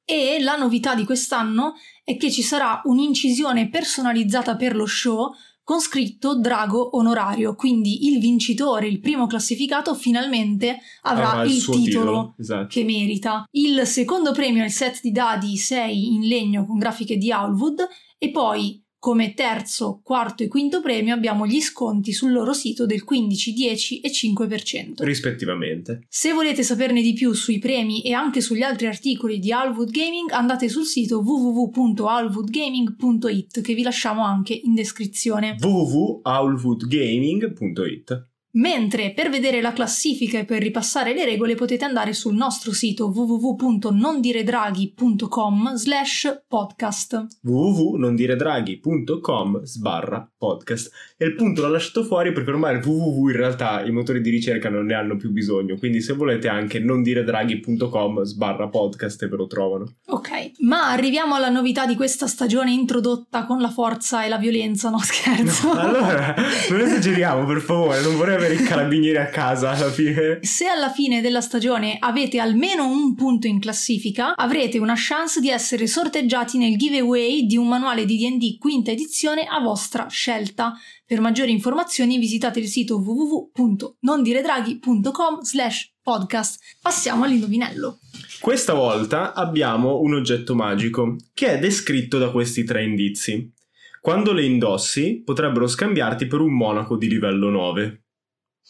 [0.09, 1.73] E la novità di quest'anno
[2.07, 8.21] è che ci sarà un'incisione personalizzata per lo show con scritto Drago onorario, quindi il
[8.21, 12.35] vincitore, il primo classificato, finalmente avrà ah, il, il titolo, titolo.
[12.37, 12.67] Esatto.
[12.69, 13.43] che merita.
[13.51, 17.85] Il secondo premio è il set di dadi 6 in legno con grafiche di Owlwood
[18.17, 23.03] e poi come terzo, quarto e quinto premio abbiamo gli sconti sul loro sito del
[23.03, 25.03] 15, 10 e 5%.
[25.03, 26.05] Rispettivamente.
[26.09, 30.31] Se volete saperne di più sui premi e anche sugli altri articoli di Alwood Gaming,
[30.31, 35.57] andate sul sito www.alwoodgaming.it che vi lasciamo anche in descrizione.
[35.59, 42.71] www.alwoodgaming.it Mentre per vedere la classifica e per ripassare le regole potete andare sul nostro
[42.71, 47.27] sito www.nondiredraghi.com slash podcast.
[47.43, 50.91] www.nondiredraghi.com sbarra podcast.
[51.17, 54.31] E il punto l'ho lasciato fuori perché ormai il www in realtà i motori di
[54.31, 55.77] ricerca non ne hanno più bisogno.
[55.77, 59.97] Quindi se volete anche nondiredraghi.com sbarra podcast e ve lo trovano.
[60.07, 64.89] Ok ma arriviamo alla novità di questa stagione introdotta con la forza e la violenza.
[64.89, 65.73] No scherzo.
[65.73, 66.33] No, allora
[66.69, 70.39] non esageriamo per favore non vorrei avere i carabinieri a casa alla fine.
[70.41, 75.49] Se alla fine della stagione avete almeno un punto in classifica, avrete una chance di
[75.49, 80.73] essere sorteggiati nel giveaway di un manuale di D&D quinta edizione a vostra scelta.
[81.05, 86.59] Per maggiori informazioni visitate il sito www.nondiredraghi.com slash podcast.
[86.81, 87.99] Passiamo all'indovinello.
[88.39, 93.51] Questa volta abbiamo un oggetto magico che è descritto da questi tre indizi.
[93.99, 98.03] Quando le indossi potrebbero scambiarti per un monaco di livello 9.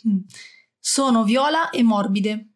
[0.07, 0.17] Mm.
[0.79, 2.49] Sono viola e morbide.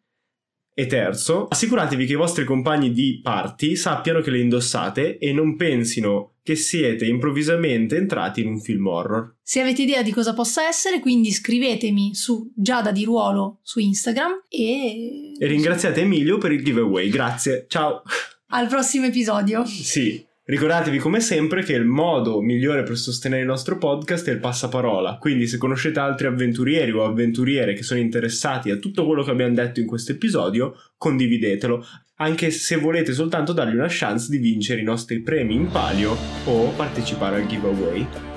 [0.74, 5.54] E terzo, assicuratevi che i vostri compagni di party sappiano che le indossate e non
[5.56, 9.36] pensino che siete improvvisamente entrati in un film horror.
[9.42, 14.44] Se avete idea di cosa possa essere, quindi scrivetemi su Giada di Ruolo su Instagram
[14.48, 15.34] e...
[15.38, 17.10] E ringraziate Emilio per il giveaway.
[17.10, 18.02] Grazie, ciao!
[18.48, 19.64] Al prossimo episodio.
[19.66, 20.24] Sì.
[20.44, 25.18] Ricordatevi come sempre che il modo migliore per sostenere il nostro podcast è il passaparola,
[25.18, 29.54] quindi se conoscete altri avventurieri o avventuriere che sono interessati a tutto quello che abbiamo
[29.54, 31.86] detto in questo episodio, condividetelo,
[32.16, 36.16] anche se volete soltanto dargli una chance di vincere i nostri premi in palio
[36.46, 38.31] o partecipare al giveaway.